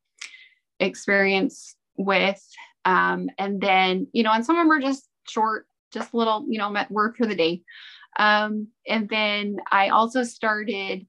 [0.80, 2.42] experience with.
[2.84, 6.58] Um, and then, you know, and some of them are just short, just little, you
[6.58, 7.62] know, word for the day.
[8.18, 11.06] Um, and then I also started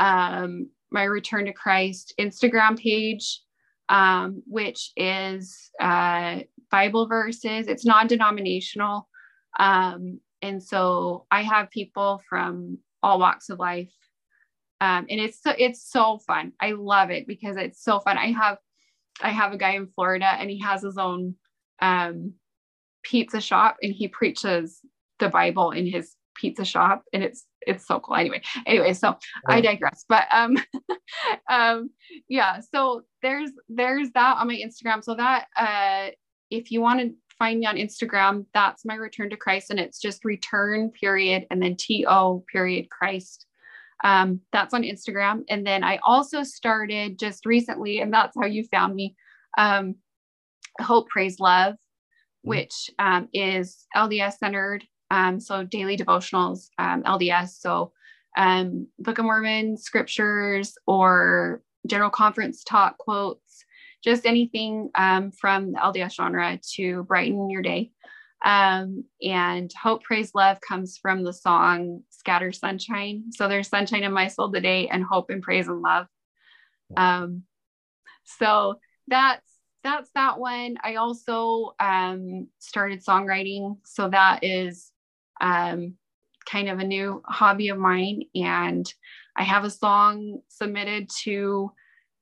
[0.00, 3.40] um, my Return to Christ Instagram page,
[3.88, 7.68] um, which is uh, Bible verses.
[7.68, 9.08] It's non denominational.
[9.58, 13.92] Um, and so I have people from all walks of life.
[14.80, 16.52] Um, and it's so it's so fun.
[16.60, 18.16] I love it because it's so fun.
[18.16, 18.58] I have
[19.20, 21.34] I have a guy in Florida and he has his own
[21.80, 22.34] um,
[23.02, 24.80] pizza shop and he preaches
[25.18, 29.16] the Bible in his pizza shop and it's it's so cool anyway anyway so
[29.48, 30.56] i digress but um
[31.50, 31.90] um
[32.28, 36.10] yeah so there's there's that on my instagram so that uh
[36.50, 40.00] if you want to find me on instagram that's my return to christ and it's
[40.00, 43.46] just return period and then to period christ
[44.04, 48.64] um that's on instagram and then i also started just recently and that's how you
[48.64, 49.14] found me
[49.56, 49.94] um
[50.80, 52.50] hope praise love mm-hmm.
[52.50, 57.60] which um, is lds centered um, so daily devotionals, um, LDS.
[57.60, 57.92] So
[58.36, 63.64] um, Book of Mormon scriptures or general conference talk quotes,
[64.02, 67.90] just anything um, from the LDS genre to brighten your day.
[68.44, 73.24] Um, and hope, praise, love comes from the song Scatter Sunshine.
[73.32, 76.06] So there's sunshine in my soul today and hope and praise and love.
[76.96, 77.42] Um,
[78.24, 78.76] so
[79.08, 79.42] that's
[79.84, 80.76] that's that one.
[80.82, 83.78] I also um, started songwriting.
[83.84, 84.90] So that is
[85.40, 85.94] um,
[86.50, 88.22] kind of a new hobby of mine.
[88.34, 88.92] And
[89.36, 91.72] I have a song submitted to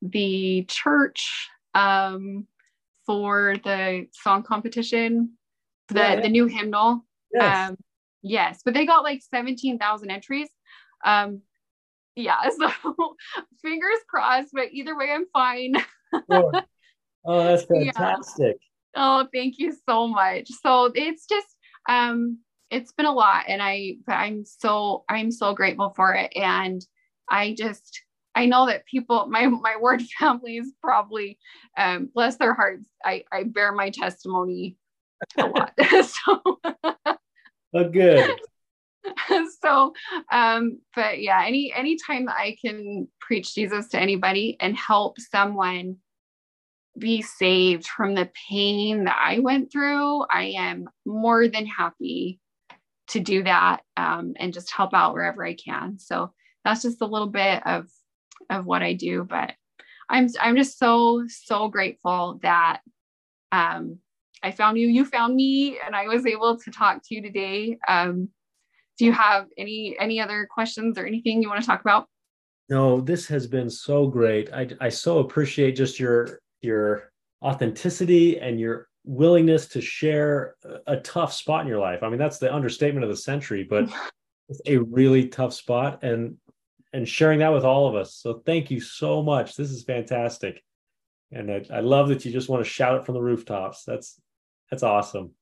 [0.03, 2.47] the church um,
[3.05, 5.37] for the song competition,
[5.89, 6.21] the, yeah, yeah.
[6.21, 7.05] the new hymnal.
[7.33, 7.71] Yes.
[7.71, 7.77] Um,
[8.23, 10.49] yes, but they got like 17,000 entries.
[11.05, 11.43] Um,
[12.17, 12.71] yeah, so
[13.63, 15.75] fingers crossed, but either way, I'm fine.
[16.31, 16.53] sure.
[17.25, 18.57] Oh, that's fantastic.
[18.97, 18.97] Yeah.
[18.97, 20.49] Oh, thank you so much.
[20.63, 21.49] So it's just,
[21.89, 22.39] um,
[22.71, 26.85] it's been a lot and I but I'm so I'm so grateful for it and
[27.31, 28.03] I just
[28.37, 31.39] I know that people my my ward family is probably
[31.77, 32.87] um bless their hearts.
[33.05, 34.77] I I bear my testimony
[35.39, 35.73] a lot.
[36.05, 36.61] So
[37.75, 38.31] oh good.
[39.63, 39.95] So
[40.31, 45.97] um but yeah any anytime that I can preach Jesus to anybody and help someone
[46.99, 52.41] be saved from the pain that I went through, I am more than happy
[53.09, 55.99] to do that um, and just help out wherever I can.
[55.99, 56.33] So
[56.65, 57.87] that's just a little bit of
[58.51, 59.25] of what I do.
[59.25, 59.53] But
[60.09, 62.81] I'm I'm just so so grateful that
[63.53, 63.99] um,
[64.43, 67.79] I found you, you found me, and I was able to talk to you today.
[67.89, 68.29] Um,
[68.99, 72.07] do you have any any other questions or anything you want to talk about?
[72.69, 74.53] No, this has been so great.
[74.53, 77.11] I I so appreciate just your your
[77.43, 80.57] authenticity and your willingness to share
[80.87, 82.03] a tough spot in your life.
[82.03, 83.89] I mean, that's the understatement of the century, but
[84.49, 86.37] it's a really tough spot and
[86.93, 88.15] and sharing that with all of us.
[88.15, 89.57] So thank you so much.
[89.57, 90.63] This is fantastic.
[91.33, 93.85] And I, I love that you just want to shout it from the rooftops.
[93.85, 94.21] That's
[94.71, 95.33] that's awesome.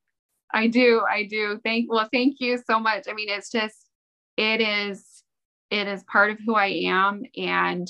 [0.52, 1.02] I do.
[1.10, 1.60] I do.
[1.64, 3.04] Thank well, thank you so much.
[3.08, 3.88] I mean, it's just
[4.36, 5.22] it is
[5.70, 7.88] it is part of who I am and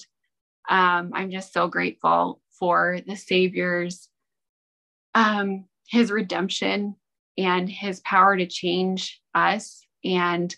[0.68, 4.09] um, I'm just so grateful for the Savior's
[5.14, 6.96] um, his redemption
[7.36, 9.86] and his power to change us.
[10.05, 10.55] And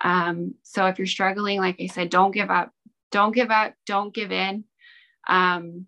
[0.00, 2.72] um, so if you're struggling, like I said, don't give up.
[3.10, 3.74] Don't give up.
[3.86, 4.64] Don't give in.
[5.28, 5.86] Um,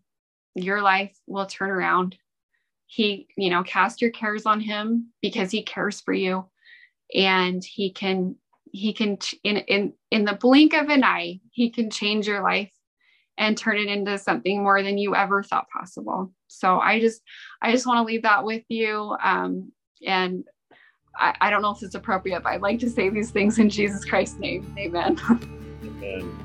[0.55, 2.17] your life will turn around.
[2.87, 6.45] He, you know, cast your cares on him because he cares for you.
[7.15, 8.37] And he can,
[8.71, 12.73] he can, in, in, in the blink of an eye, he can change your life
[13.39, 16.33] and turn it into something more than you ever thought possible.
[16.49, 17.23] So I just,
[17.63, 19.17] I just want to leave that with you.
[19.23, 19.73] Um,
[20.07, 20.45] and
[21.17, 23.69] I, I don't know if it's appropriate, but I'd like to say these things in
[23.69, 24.75] Jesus Christ's name.
[24.79, 25.19] Amen.
[25.85, 26.39] Amen.